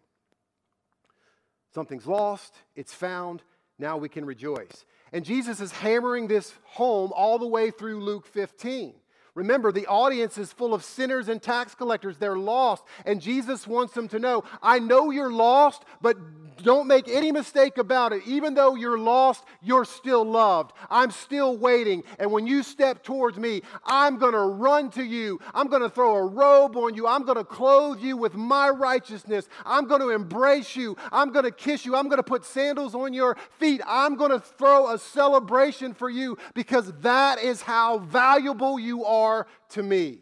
Something's 1.73 2.09
lost, 2.09 2.57
it's 2.75 2.93
found, 2.93 3.41
now 3.79 3.97
we 3.97 4.09
can 4.09 4.25
rejoice. 4.25 4.85
And 5.13 5.25
Jesus 5.25 5.61
is 5.61 5.71
hammering 5.71 6.27
this 6.27 6.53
home 6.65 7.13
all 7.15 7.39
the 7.39 7.47
way 7.47 7.71
through 7.71 8.01
Luke 8.01 8.27
15. 8.27 8.95
Remember, 9.39 9.71
the 9.71 9.87
audience 9.87 10.37
is 10.37 10.53
full 10.53 10.75
of 10.75 10.83
sinners 10.83 11.29
and 11.29 11.41
tax 11.41 11.73
collectors. 11.73 12.17
They're 12.17 12.37
lost. 12.37 12.83
And 13.07 13.21
Jesus 13.21 13.69
wants 13.69 13.95
them 13.95 14.09
to 14.09 14.19
know 14.19 14.43
I 14.61 14.81
know 14.81 15.13
you're 15.13 15.33
lost, 15.33 15.85
but 16.03 16.17
don't 16.65 16.89
make 16.89 17.07
any 17.07 17.31
mistake 17.31 17.79
about 17.79 18.13
it. 18.13 18.23
Even 18.27 18.55
though 18.55 18.75
you're 18.75 18.99
lost, 18.99 19.45
you're 19.63 19.85
still 19.85 20.25
loved. 20.25 20.73
I'm 20.91 21.13
still 21.13 21.57
waiting. 21.57 22.03
And 22.19 22.33
when 22.33 22.49
you 22.49 22.65
step 22.65 23.05
towards 23.05 23.39
me, 23.39 23.63
I'm 23.85 24.19
going 24.19 24.33
to 24.33 24.41
run 24.41 24.91
to 24.93 25.05
you. 25.05 25.39
I'm 25.55 25.69
going 25.69 25.83
to 25.83 25.89
throw 25.89 26.17
a 26.17 26.27
robe 26.27 26.77
on 26.77 26.97
you. 26.97 27.07
I'm 27.07 27.25
going 27.25 27.39
to 27.39 27.45
clothe 27.45 28.01
you 28.01 28.17
with 28.17 28.35
my 28.35 28.71
righteousness. 28.71 29.49
I'm 29.65 29.87
going 29.87 30.01
to 30.01 30.11
embrace 30.11 30.75
you. 30.75 30.97
I'm 31.13 31.31
going 31.31 31.45
to 31.45 31.53
kiss 31.53 31.87
you. 31.87 31.95
I'm 31.95 32.09
going 32.09 32.17
to 32.19 32.25
put 32.25 32.45
sandals 32.45 32.97
on 32.97 33.13
your 33.13 33.37
feet. 33.61 33.81
I'm 33.87 34.17
going 34.17 34.33
to 34.33 34.41
throw 34.41 34.93
a 34.93 34.99
celebration 34.99 35.95
for 35.95 36.11
you 36.11 36.39
because 36.55 36.93
that 37.03 37.39
is 37.39 37.63
how 37.63 37.99
valuable 37.99 38.81
you 38.81 39.05
are 39.05 39.28
to 39.71 39.83
me. 39.83 40.19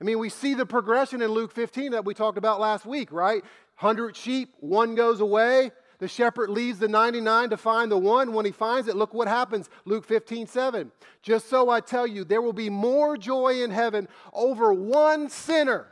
I 0.00 0.04
mean, 0.04 0.18
we 0.18 0.28
see 0.28 0.54
the 0.54 0.66
progression 0.66 1.22
in 1.22 1.30
Luke 1.30 1.52
15 1.52 1.92
that 1.92 2.04
we 2.04 2.14
talked 2.14 2.38
about 2.38 2.60
last 2.60 2.84
week, 2.84 3.12
right? 3.12 3.42
100 3.78 4.16
sheep, 4.16 4.54
one 4.60 4.94
goes 4.94 5.20
away. 5.20 5.70
The 5.98 6.08
shepherd 6.08 6.50
leaves 6.50 6.78
the 6.78 6.88
99 6.88 7.50
to 7.50 7.56
find 7.56 7.90
the 7.90 7.98
one. 7.98 8.32
When 8.32 8.44
he 8.44 8.52
finds 8.52 8.88
it, 8.88 8.96
look 8.96 9.14
what 9.14 9.28
happens. 9.28 9.70
Luke 9.84 10.04
15, 10.04 10.46
7. 10.46 10.92
Just 11.22 11.48
so 11.48 11.70
I 11.70 11.80
tell 11.80 12.06
you, 12.06 12.24
there 12.24 12.42
will 12.42 12.52
be 12.52 12.68
more 12.68 13.16
joy 13.16 13.62
in 13.62 13.70
heaven 13.70 14.08
over 14.32 14.72
one 14.72 15.30
sinner 15.30 15.86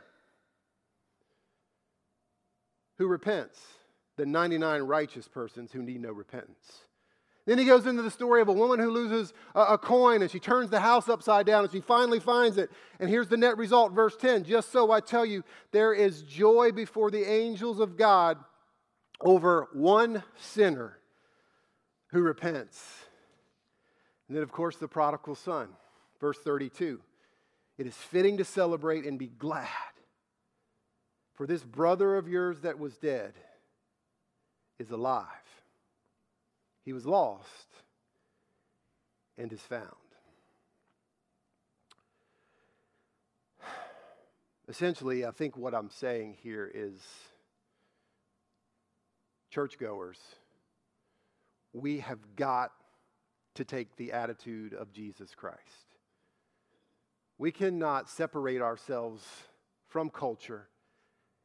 who 2.97 3.07
repents 3.07 3.59
than 4.17 4.31
99 4.31 4.83
righteous 4.83 5.27
persons 5.27 5.71
who 5.71 5.81
need 5.81 6.01
no 6.01 6.11
repentance. 6.11 6.82
Then 7.45 7.57
he 7.57 7.65
goes 7.65 7.85
into 7.85 8.01
the 8.01 8.11
story 8.11 8.41
of 8.41 8.47
a 8.47 8.53
woman 8.53 8.79
who 8.79 8.89
loses 8.89 9.33
a, 9.53 9.77
coin 9.77 10.21
and 10.21 10.31
she 10.31 10.39
turns 10.39 10.69
the 10.69 10.79
house 10.79 11.09
upside 11.09 11.45
down 11.45 11.63
and 11.63 11.73
she 11.73 11.81
finally 11.81 12.21
finds 12.21 12.57
it. 12.57 12.71
And 12.99 13.09
here's 13.09 13.27
the 13.27 13.35
net 13.35 13.57
result, 13.57 13.91
verse 13.91 14.15
10 14.15 14.45
Just 14.45 14.71
so 14.71 14.91
I 14.91 15.01
tell 15.01 15.25
you, 15.25 15.43
there 15.71 15.93
is 15.93 16.21
joy 16.21 16.71
before 16.71 17.11
the 17.11 17.29
angels 17.29 17.79
of 17.79 17.97
God 17.97 18.37
over 19.19 19.67
one 19.73 20.23
sinner 20.37 20.97
who 22.07 22.21
repents. 22.21 22.81
And 24.29 24.37
then, 24.37 24.43
of 24.43 24.51
course, 24.51 24.77
the 24.77 24.87
prodigal 24.87 25.35
son, 25.35 25.67
verse 26.21 26.37
32. 26.39 27.01
It 27.77 27.87
is 27.87 27.95
fitting 27.95 28.37
to 28.37 28.45
celebrate 28.45 29.03
and 29.05 29.19
be 29.19 29.27
glad, 29.27 29.67
for 31.33 31.45
this 31.45 31.63
brother 31.63 32.15
of 32.15 32.29
yours 32.29 32.61
that 32.61 32.79
was 32.79 32.97
dead 32.97 33.33
is 34.79 34.91
alive 34.91 35.27
he 36.83 36.93
was 36.93 37.05
lost 37.05 37.67
and 39.37 39.51
is 39.51 39.61
found. 39.61 39.87
Essentially, 44.67 45.25
I 45.25 45.31
think 45.31 45.57
what 45.57 45.73
I'm 45.73 45.89
saying 45.89 46.37
here 46.41 46.69
is 46.73 46.95
churchgoers, 49.49 50.19
we 51.73 51.99
have 51.99 52.19
got 52.35 52.71
to 53.55 53.63
take 53.63 53.95
the 53.97 54.13
attitude 54.13 54.73
of 54.73 54.91
Jesus 54.91 55.35
Christ. 55.35 55.59
We 57.37 57.51
cannot 57.51 58.09
separate 58.09 58.61
ourselves 58.61 59.23
from 59.89 60.09
culture 60.09 60.67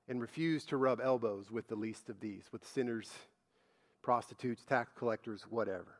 and 0.08 0.20
refuse 0.20 0.64
to 0.66 0.76
rub 0.76 1.00
elbows 1.00 1.50
with 1.50 1.68
the 1.68 1.74
least 1.74 2.08
of 2.08 2.20
these, 2.20 2.44
with 2.52 2.66
sinners 2.66 3.10
prostitutes, 4.02 4.64
tax 4.64 4.92
collectors, 4.96 5.42
whatever. 5.48 5.98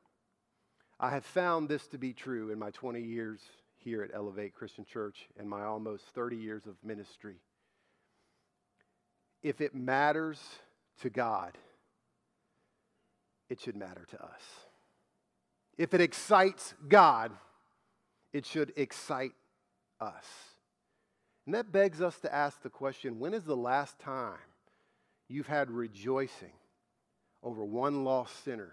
I 1.01 1.11
have 1.11 1.25
found 1.25 1.69
this 1.69 1.87
to 1.89 1.99
be 1.99 2.13
true 2.13 2.51
in 2.51 2.59
my 2.59 2.71
20 2.71 3.01
years 3.01 3.41
here 3.77 4.03
at 4.03 4.11
Elevate 4.15 4.55
Christian 4.55 4.85
Church 4.85 5.29
and 5.39 5.49
my 5.49 5.65
almost 5.65 6.05
30 6.15 6.37
years 6.37 6.67
of 6.67 6.75
ministry. 6.83 7.37
If 9.43 9.61
it 9.61 9.75
matters 9.75 10.41
to 11.03 11.11
God, 11.11 11.57
it 13.49 13.61
should 13.61 13.77
matter 13.77 14.07
to 14.11 14.23
us. 14.23 14.43
If 15.77 15.95
it 15.95 16.01
excites 16.01 16.75
God, 16.89 17.33
it 18.33 18.45
should 18.45 18.73
excite 18.77 19.33
us. 20.01 20.27
And 21.47 21.55
that 21.55 21.73
begs 21.73 22.03
us 22.03 22.19
to 22.21 22.35
ask 22.35 22.63
the 22.63 22.69
question 22.69 23.21
when 23.21 23.33
is 23.33 23.45
the 23.45 23.57
last 23.57 23.99
time 24.01 24.37
you've 25.29 25.47
had 25.47 25.71
rejoicing 25.71 26.53
over 27.43 27.65
one 27.65 28.05
lost 28.05 28.45
sinner 28.45 28.73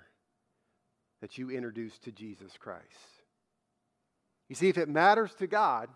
that 1.21 1.37
you 1.37 1.49
introduced 1.49 2.03
to 2.03 2.11
Jesus 2.11 2.53
Christ. 2.59 2.83
You 4.49 4.55
see, 4.55 4.69
if 4.69 4.77
it 4.77 4.89
matters 4.89 5.33
to 5.35 5.47
God, 5.47 5.89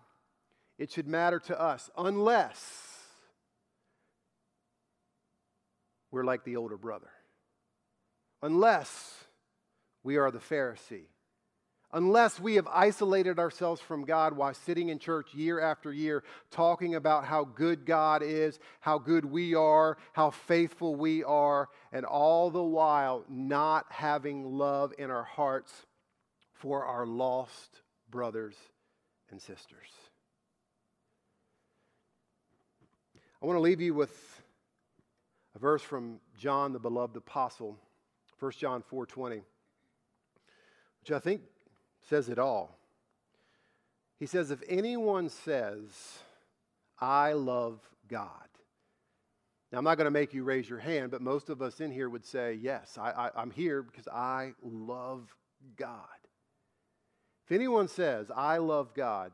it 0.78 0.90
should 0.90 1.06
matter 1.06 1.38
to 1.40 1.60
us, 1.60 1.90
unless 1.96 2.96
we're 6.10 6.24
like 6.24 6.44
the 6.44 6.56
older 6.56 6.76
brother, 6.76 7.10
unless 8.42 9.14
we 10.02 10.16
are 10.16 10.30
the 10.30 10.38
Pharisee 10.38 11.06
unless 11.92 12.38
we 12.38 12.54
have 12.54 12.66
isolated 12.68 13.38
ourselves 13.38 13.80
from 13.80 14.04
God 14.04 14.36
while 14.36 14.54
sitting 14.54 14.90
in 14.90 14.98
church 14.98 15.34
year 15.34 15.60
after 15.60 15.92
year 15.92 16.22
talking 16.50 16.94
about 16.94 17.24
how 17.24 17.44
good 17.44 17.84
God 17.84 18.22
is, 18.22 18.58
how 18.80 18.98
good 18.98 19.24
we 19.24 19.54
are, 19.54 19.96
how 20.12 20.30
faithful 20.30 20.94
we 20.94 21.24
are, 21.24 21.68
and 21.92 22.04
all 22.04 22.50
the 22.50 22.62
while 22.62 23.24
not 23.28 23.86
having 23.90 24.56
love 24.56 24.92
in 24.98 25.10
our 25.10 25.24
hearts 25.24 25.72
for 26.52 26.84
our 26.84 27.06
lost 27.06 27.82
brothers 28.10 28.56
and 29.30 29.40
sisters. 29.40 29.88
I 33.42 33.46
want 33.46 33.56
to 33.56 33.62
leave 33.62 33.80
you 33.80 33.94
with 33.94 34.42
a 35.56 35.58
verse 35.58 35.82
from 35.82 36.20
John 36.38 36.72
the 36.72 36.78
beloved 36.78 37.16
apostle, 37.16 37.78
1 38.38 38.52
John 38.52 38.82
4:20, 38.82 39.42
which 41.00 41.10
I 41.10 41.18
think 41.18 41.40
says 42.10 42.28
it 42.28 42.38
all. 42.38 42.76
He 44.18 44.26
says, 44.26 44.50
If 44.50 44.62
anyone 44.68 45.30
says, 45.30 46.18
I 46.98 47.32
love 47.32 47.80
God. 48.08 48.28
Now, 49.72 49.78
I'm 49.78 49.84
not 49.84 49.96
going 49.96 50.06
to 50.06 50.10
make 50.10 50.34
you 50.34 50.42
raise 50.42 50.68
your 50.68 50.80
hand, 50.80 51.12
but 51.12 51.22
most 51.22 51.48
of 51.48 51.62
us 51.62 51.80
in 51.80 51.92
here 51.92 52.10
would 52.10 52.26
say, 52.26 52.54
Yes, 52.54 52.98
I, 53.00 53.30
am 53.36 53.52
here 53.52 53.82
because 53.82 54.08
I 54.08 54.52
love 54.62 55.34
God. 55.76 56.04
If 57.46 57.52
anyone 57.52 57.88
says, 57.88 58.30
I 58.34 58.58
love 58.58 58.92
God 58.92 59.32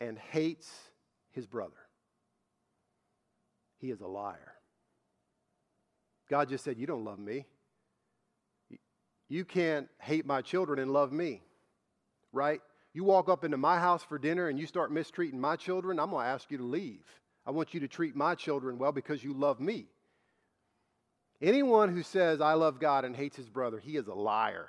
and 0.00 0.18
hates 0.18 0.70
his 1.30 1.46
brother, 1.46 1.72
he 3.78 3.90
is 3.90 4.00
a 4.00 4.06
liar. 4.06 4.54
God 6.28 6.48
just 6.48 6.64
said, 6.64 6.76
You 6.76 6.86
don't 6.86 7.04
love 7.04 7.20
me. 7.20 7.46
You 9.28 9.44
can't 9.44 9.88
hate 10.00 10.26
my 10.26 10.40
children 10.42 10.78
and 10.78 10.92
love 10.92 11.12
me, 11.12 11.42
right? 12.32 12.60
You 12.92 13.04
walk 13.04 13.28
up 13.28 13.44
into 13.44 13.56
my 13.56 13.78
house 13.78 14.02
for 14.02 14.18
dinner 14.18 14.48
and 14.48 14.58
you 14.58 14.66
start 14.66 14.92
mistreating 14.92 15.40
my 15.40 15.56
children, 15.56 15.98
I'm 15.98 16.10
going 16.10 16.24
to 16.24 16.30
ask 16.30 16.50
you 16.50 16.58
to 16.58 16.64
leave. 16.64 17.04
I 17.44 17.50
want 17.50 17.74
you 17.74 17.80
to 17.80 17.88
treat 17.88 18.16
my 18.16 18.34
children 18.34 18.78
well 18.78 18.92
because 18.92 19.22
you 19.22 19.32
love 19.32 19.60
me. 19.60 19.86
Anyone 21.42 21.94
who 21.94 22.02
says, 22.02 22.40
I 22.40 22.54
love 22.54 22.80
God 22.80 23.04
and 23.04 23.14
hates 23.14 23.36
his 23.36 23.48
brother, 23.48 23.78
he 23.78 23.96
is 23.96 24.06
a 24.06 24.14
liar. 24.14 24.68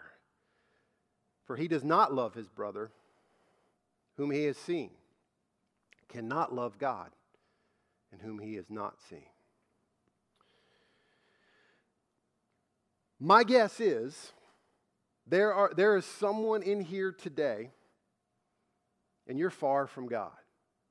For 1.46 1.56
he 1.56 1.68
does 1.68 1.84
not 1.84 2.14
love 2.14 2.34
his 2.34 2.50
brother 2.50 2.92
whom 4.18 4.32
he 4.32 4.44
has 4.46 4.58
seen, 4.58 4.90
cannot 6.10 6.54
love 6.54 6.78
God 6.78 7.10
and 8.12 8.22
whom 8.22 8.40
he 8.40 8.56
has 8.56 8.66
not 8.70 8.96
seen. 9.10 9.30
My 13.20 13.44
guess 13.44 13.80
is 13.80 14.34
there, 15.28 15.54
are, 15.54 15.72
there 15.76 15.96
is 15.98 16.06
someone 16.06 16.64
in 16.64 16.82
here 16.82 17.12
today 17.12 17.72
and 19.28 19.38
you're 19.38 19.50
far 19.50 19.88
from 19.88 20.08
God. 20.08 20.32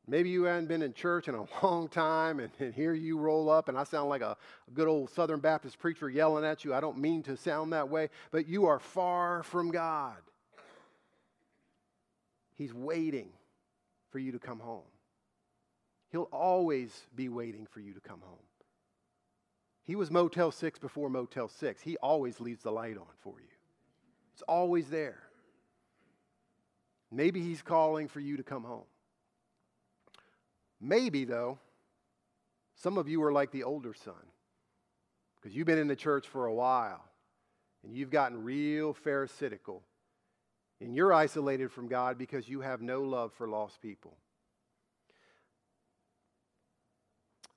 Maybe 0.08 0.30
you 0.30 0.44
haven't 0.44 0.68
been 0.68 0.82
in 0.82 0.92
church 0.92 1.26
in 1.26 1.34
a 1.34 1.44
long 1.62 1.88
time, 1.88 2.38
and, 2.38 2.50
and 2.60 2.72
here 2.72 2.94
you 2.94 3.18
roll 3.18 3.50
up, 3.50 3.68
and 3.68 3.76
I 3.76 3.84
sound 3.84 4.08
like 4.08 4.22
a, 4.22 4.36
a, 4.68 4.70
good 4.72 4.86
old 4.86 5.10
Southern 5.10 5.40
Baptist 5.40 5.78
preacher 5.78 6.08
yelling 6.08 6.44
at 6.44 6.64
you. 6.64 6.74
I 6.74 6.80
don't 6.80 6.98
mean 6.98 7.22
to 7.24 7.36
sound 7.36 7.72
that 7.72 7.88
way, 7.88 8.10
but 8.30 8.46
you 8.46 8.66
are 8.66 8.78
far 8.78 9.42
from 9.42 9.70
God. 9.70 10.16
He's 12.54 12.72
waiting 12.72 13.30
for 14.10 14.18
you 14.18 14.32
to 14.32 14.38
come 14.38 14.60
home. 14.60 14.84
He'll 16.12 16.28
always 16.32 17.02
be 17.14 17.28
waiting 17.28 17.66
for 17.66 17.80
you 17.80 17.92
to 17.94 18.00
come 18.00 18.20
home. 18.20 18.38
He 19.82 19.96
was 19.96 20.10
Motel 20.10 20.50
6 20.50 20.78
before 20.78 21.10
Motel 21.10 21.48
6. 21.48 21.82
He 21.82 21.96
always 21.98 22.40
leaves 22.40 22.62
the 22.62 22.70
light 22.70 22.96
on 22.96 23.06
for 23.20 23.34
you, 23.40 23.55
it's 24.36 24.42
always 24.42 24.90
there. 24.90 25.16
Maybe 27.10 27.40
He's 27.40 27.62
calling 27.62 28.06
for 28.06 28.20
you 28.20 28.36
to 28.36 28.42
come 28.42 28.64
home. 28.64 28.84
Maybe, 30.78 31.24
though, 31.24 31.58
some 32.74 32.98
of 32.98 33.08
you 33.08 33.22
are 33.22 33.32
like 33.32 33.50
the 33.50 33.62
older 33.62 33.94
son 33.94 34.12
because 35.36 35.56
you've 35.56 35.66
been 35.66 35.78
in 35.78 35.88
the 35.88 35.96
church 35.96 36.28
for 36.28 36.44
a 36.44 36.52
while 36.52 37.02
and 37.82 37.94
you've 37.94 38.10
gotten 38.10 38.44
real 38.44 38.92
pharisaical 38.92 39.80
and 40.82 40.94
you're 40.94 41.14
isolated 41.14 41.72
from 41.72 41.88
God 41.88 42.18
because 42.18 42.46
you 42.46 42.60
have 42.60 42.82
no 42.82 43.00
love 43.00 43.32
for 43.32 43.48
lost 43.48 43.80
people. 43.80 44.18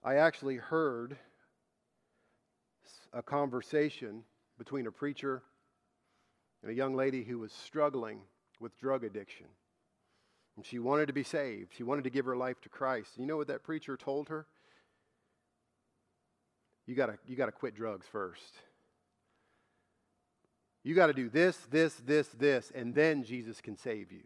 I 0.02 0.16
actually 0.16 0.56
heard 0.56 1.18
a 3.12 3.22
conversation 3.22 4.24
between 4.58 4.88
a 4.88 4.92
preacher 4.94 5.44
and 6.62 6.72
a 6.72 6.76
young 6.76 6.96
lady 6.96 7.24
who 7.24 7.40
was 7.40 7.52
struggling 7.52 8.22
with 8.60 8.78
drug 8.80 9.04
addiction. 9.04 9.48
And 10.56 10.66
she 10.66 10.80
wanted 10.80 11.08
to 11.08 11.14
be 11.14 11.24
saved. 11.24 11.74
She 11.76 11.84
wanted 11.84 12.04
to 12.04 12.10
give 12.10 12.26
her 12.26 12.36
life 12.36 12.60
to 12.62 12.70
Christ. 12.70 13.12
And 13.16 13.24
you 13.24 13.28
know 13.28 13.38
what 13.38 13.48
that 13.48 13.64
preacher 13.64 13.96
told 13.96 14.30
her? 14.30 14.46
You 16.86 16.96
got 16.96 17.06
to 17.06 17.18
you 17.28 17.36
got 17.36 17.46
to 17.46 17.52
quit 17.52 17.76
drugs 17.76 18.08
first. 18.12 18.56
You 20.84 20.96
got 20.96 21.08
to 21.08 21.14
do 21.14 21.30
this, 21.30 21.58
this, 21.70 21.94
this, 22.06 22.28
this, 22.30 22.72
and 22.74 22.96
then 22.96 23.24
Jesus 23.24 23.62
can 23.62 23.78
save 23.78 24.12
you. 24.12 24.24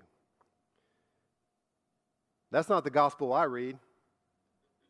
That's 2.51 2.69
not 2.69 2.83
the 2.83 2.91
gospel 2.91 3.33
I 3.33 3.43
read. 3.45 3.77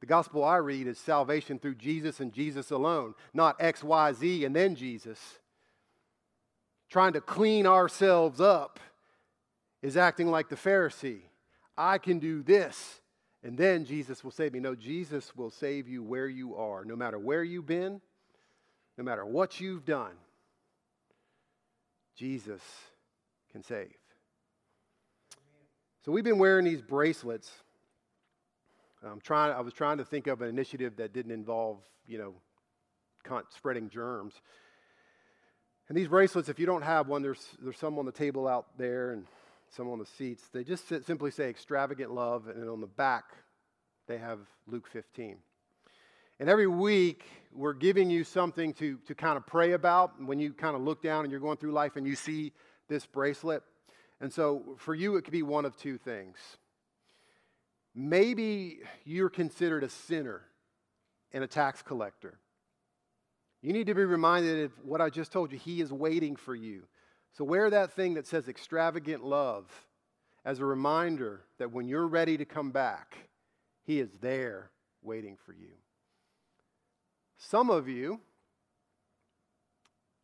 The 0.02 0.06
gospel 0.06 0.44
I 0.44 0.58
read 0.58 0.86
is 0.86 1.00
salvation 1.00 1.60
through 1.60 1.76
Jesus 1.76 2.20
and 2.20 2.34
Jesus 2.34 2.72
alone, 2.72 3.16
not 3.34 3.56
X, 3.60 3.84
Y, 3.84 4.12
Z, 4.14 4.44
and 4.44 4.54
then 4.54 4.76
Jesus. 4.76 5.40
Trying 6.94 7.14
to 7.14 7.22
clean 7.22 7.66
ourselves 7.66 8.40
up 8.40 8.80
is 9.82 9.98
acting 9.98 10.28
like 10.28 10.50
the 10.50 10.56
Pharisee. 10.56 11.22
I 11.76 11.98
can 11.98 12.20
do 12.20 12.44
this, 12.44 13.02
and 13.44 13.58
then 13.58 13.84
Jesus 13.84 14.24
will 14.24 14.30
save 14.30 14.54
me. 14.54 14.60
No, 14.60 14.76
Jesus 14.76 15.36
will 15.36 15.50
save 15.50 15.88
you 15.88 16.04
where 16.04 16.28
you 16.28 16.56
are, 16.56 16.86
no 16.86 16.96
matter 16.96 17.18
where 17.18 17.44
you've 17.44 17.66
been, 17.66 18.00
no 18.96 19.04
matter 19.04 19.26
what 19.26 19.60
you've 19.60 19.86
done. 19.86 20.12
Jesus 22.16 22.62
can 23.52 23.64
save. 23.64 23.96
So 26.06 26.12
we've 26.12 26.24
been 26.24 26.38
wearing 26.38 26.66
these 26.66 26.84
bracelets. 26.84 27.50
I'm 29.04 29.20
trying, 29.20 29.52
I 29.52 29.62
was 29.62 29.74
trying 29.74 29.98
to 29.98 30.06
think 30.06 30.28
of 30.28 30.44
an 30.44 30.50
initiative 30.50 30.98
that 30.98 31.12
didn't 31.12 31.32
involve, 31.32 31.80
you 32.06 32.20
know, 32.20 32.36
spreading 33.50 33.90
germs. 33.90 34.36
And 35.94 36.00
these 36.00 36.08
bracelets, 36.08 36.50
if 36.50 36.58
you 36.58 36.66
don't 36.66 36.82
have 36.82 37.08
one, 37.08 37.22
there's, 37.22 37.50
there's 37.62 37.78
some 37.78 38.00
on 38.00 38.08
the 38.08 38.12
table 38.12 38.48
out 38.48 38.66
there, 38.80 39.12
and 39.12 39.28
some 39.70 39.88
on 39.92 40.00
the 40.00 40.08
seats, 40.08 40.42
they 40.52 40.64
just 40.64 40.88
simply 41.06 41.30
say 41.30 41.52
extravagant 41.52 42.12
love, 42.12 42.48
and 42.48 42.68
on 42.68 42.82
the 42.82 42.88
back, 42.88 43.26
they 44.08 44.18
have 44.18 44.40
Luke 44.66 44.88
15. 44.88 45.38
And 46.40 46.50
every 46.50 46.66
week, 46.66 47.26
we're 47.54 47.76
giving 47.76 48.10
you 48.10 48.24
something 48.24 48.74
to, 48.74 48.98
to 49.06 49.14
kind 49.14 49.38
of 49.38 49.46
pray 49.46 49.74
about 49.74 50.20
when 50.20 50.40
you 50.40 50.52
kind 50.52 50.76
of 50.76 50.82
look 50.82 51.04
down 51.04 51.26
and 51.26 51.32
you're 51.32 51.40
going 51.40 51.58
through 51.58 51.74
life 51.74 51.96
and 51.96 52.08
you 52.08 52.16
see 52.16 52.54
this 52.90 53.06
bracelet. 53.06 53.62
And 54.20 54.34
so 54.34 54.64
for 54.78 54.96
you, 54.96 55.18
it 55.18 55.26
could 55.26 55.32
be 55.32 55.44
one 55.44 55.64
of 55.64 55.78
two 55.78 56.00
things. 56.00 56.38
Maybe 57.94 58.80
you're 59.06 59.30
considered 59.30 59.84
a 59.84 59.90
sinner 59.90 60.42
and 61.32 61.44
a 61.44 61.48
tax 61.48 61.84
collector. 61.84 62.40
You 63.64 63.72
need 63.72 63.88
to 63.88 63.96
be 63.96 64.04
reminded 64.04 64.66
of 64.66 64.72
what 64.84 65.00
I 65.00 65.10
just 65.10 65.32
told 65.32 65.54
you. 65.54 65.58
He 65.58 65.80
is 65.80 65.92
waiting 65.92 66.36
for 66.36 66.54
you. 66.54 66.84
So 67.32 67.46
wear 67.46 67.70
that 67.70 67.94
thing 67.94 68.16
that 68.16 68.28
says 68.28 68.50
extravagant 68.50 69.24
love 69.24 69.66
as 70.44 70.60
a 70.60 70.66
reminder 70.66 71.46
that 71.58 71.72
when 71.72 71.88
you're 71.88 72.06
ready 72.06 72.38
to 72.38 72.44
come 72.44 72.72
back, 72.72 73.30
He 73.86 74.02
is 74.02 74.10
there 74.20 74.70
waiting 75.02 75.38
for 75.46 75.54
you. 75.54 75.72
Some 77.38 77.70
of 77.70 77.88
you, 77.88 78.20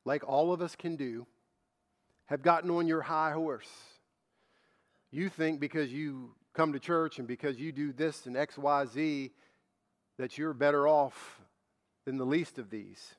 like 0.03 0.27
all 0.27 0.51
of 0.51 0.61
us 0.61 0.75
can 0.75 0.97
do, 0.97 1.25
have 2.25 2.41
gotten 2.41 2.69
on 2.69 2.87
your 2.87 3.01
high 3.01 3.31
horse. 3.31 3.71
You 5.11 5.29
think 5.29 5.61
because 5.61 5.91
you 5.91 6.35
come 6.53 6.73
to 6.73 6.79
church 6.79 7.19
and 7.19 7.27
because 7.27 7.57
you 7.57 7.71
do 7.71 7.93
this 7.93 8.25
and 8.25 8.35
X, 8.35 8.57
Y, 8.57 8.85
Z, 8.85 9.31
that 10.17 10.37
you're 10.37 10.53
better 10.53 10.89
off 10.89 11.39
than 12.05 12.17
the 12.17 12.25
least 12.25 12.59
of 12.59 12.69
these. 12.69 13.15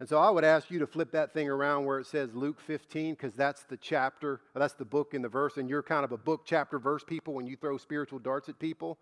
And 0.00 0.08
so 0.08 0.18
I 0.18 0.30
would 0.30 0.44
ask 0.44 0.70
you 0.70 0.78
to 0.78 0.86
flip 0.86 1.10
that 1.12 1.34
thing 1.34 1.48
around 1.48 1.84
where 1.84 1.98
it 1.98 2.06
says 2.06 2.32
Luke 2.32 2.60
15, 2.60 3.14
because 3.14 3.34
that's 3.34 3.64
the 3.64 3.76
chapter, 3.76 4.40
that's 4.54 4.74
the 4.74 4.84
book 4.84 5.12
in 5.12 5.22
the 5.22 5.28
verse, 5.28 5.56
and 5.56 5.68
you're 5.68 5.82
kind 5.82 6.04
of 6.04 6.12
a 6.12 6.16
book, 6.16 6.42
chapter, 6.44 6.78
verse 6.78 7.02
people 7.02 7.34
when 7.34 7.46
you 7.46 7.56
throw 7.56 7.78
spiritual 7.78 8.20
darts 8.20 8.48
at 8.48 8.58
people. 8.60 8.98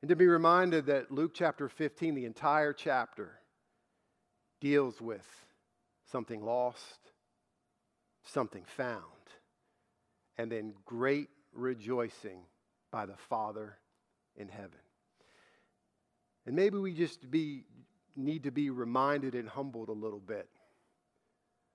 And 0.00 0.08
to 0.08 0.16
be 0.16 0.26
reminded 0.26 0.86
that 0.86 1.10
Luke 1.10 1.32
chapter 1.34 1.68
15, 1.68 2.14
the 2.14 2.24
entire 2.24 2.72
chapter, 2.72 3.40
deals 4.60 5.00
with 5.00 5.26
something 6.10 6.42
lost, 6.42 7.12
something 8.24 8.64
found, 8.64 9.02
and 10.38 10.50
then 10.50 10.72
great 10.86 11.28
rejoicing 11.52 12.40
by 12.90 13.04
the 13.06 13.16
Father 13.28 13.76
in 14.36 14.48
heaven. 14.48 14.78
And 16.46 16.56
maybe 16.56 16.78
we 16.78 16.94
just 16.94 17.30
be 17.30 17.64
need 18.18 18.44
to 18.44 18.50
be 18.50 18.70
reminded 18.70 19.34
and 19.34 19.48
humbled 19.48 19.88
a 19.88 19.92
little 19.92 20.20
bit 20.20 20.48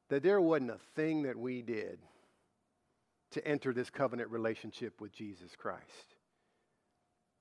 that 0.09 0.21
there 0.21 0.41
wasn't 0.41 0.71
a 0.71 0.79
thing 0.95 1.23
that 1.23 1.37
we 1.37 1.61
did 1.61 1.97
to 3.31 3.47
enter 3.47 3.73
this 3.73 3.89
covenant 3.89 4.29
relationship 4.29 5.01
with 5.01 5.11
Jesus 5.11 5.55
Christ. 5.55 6.15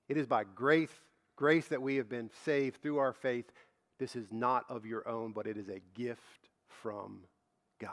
It 0.09 0.17
is 0.17 0.27
by 0.27 0.45
grace, 0.45 0.91
grace 1.37 1.69
that 1.69 1.83
we 1.83 1.97
have 1.97 2.09
been 2.09 2.31
saved 2.45 2.81
through 2.81 2.99
our 2.99 3.13
faith. 3.13 3.53
This 3.99 4.17
is 4.17 4.33
not 4.33 4.65
of 4.71 4.87
your 4.87 5.07
own, 5.07 5.33
but 5.33 5.47
it 5.47 5.57
is 5.57 5.69
a 5.69 5.81
gift 5.95 6.49
from 6.67 7.25
God. 7.79 7.91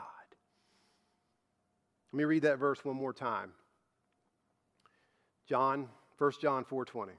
Let 2.12 2.18
me 2.18 2.24
read 2.24 2.42
that 2.42 2.58
verse 2.58 2.84
one 2.84 2.96
more 2.96 3.12
time. 3.12 3.52
John, 5.46 5.88
1 6.18 6.32
John 6.40 6.64
4:20. 6.64 7.10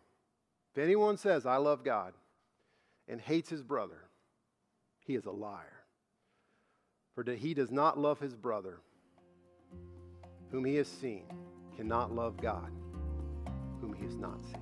If 0.73 0.77
anyone 0.81 1.17
says, 1.17 1.45
I 1.45 1.57
love 1.57 1.83
God, 1.83 2.13
and 3.11 3.19
hates 3.19 3.49
his 3.49 3.61
brother, 3.61 4.07
he 5.01 5.15
is 5.15 5.25
a 5.25 5.31
liar. 5.31 5.83
For 7.13 7.23
he 7.29 7.53
does 7.53 7.69
not 7.69 7.99
love 7.99 8.19
his 8.19 8.35
brother, 8.35 8.79
whom 10.49 10.63
he 10.63 10.75
has 10.75 10.87
seen, 10.87 11.25
cannot 11.75 12.15
love 12.15 12.37
God, 12.41 12.71
whom 13.81 13.93
he 13.93 14.05
has 14.05 14.15
not 14.15 14.41
seen. 14.45 14.55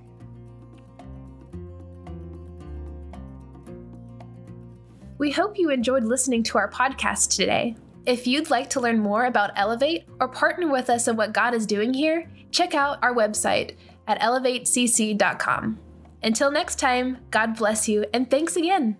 We 5.16 5.30
hope 5.30 5.56
you 5.56 5.70
enjoyed 5.70 6.02
listening 6.02 6.42
to 6.44 6.58
our 6.58 6.70
podcast 6.70 7.36
today. 7.36 7.76
If 8.04 8.26
you'd 8.26 8.50
like 8.50 8.70
to 8.70 8.80
learn 8.80 8.98
more 8.98 9.26
about 9.26 9.52
Elevate 9.54 10.06
or 10.18 10.26
partner 10.26 10.68
with 10.68 10.90
us 10.90 11.06
in 11.06 11.16
what 11.16 11.32
God 11.32 11.54
is 11.54 11.66
doing 11.66 11.94
here, 11.94 12.28
check 12.50 12.74
out 12.74 12.98
our 13.02 13.14
website 13.14 13.76
at 14.08 14.18
elevatecc.com. 14.20 15.78
Until 16.22 16.50
next 16.50 16.78
time, 16.78 17.18
God 17.30 17.56
bless 17.56 17.88
you 17.88 18.04
and 18.12 18.30
thanks 18.30 18.56
again. 18.56 18.96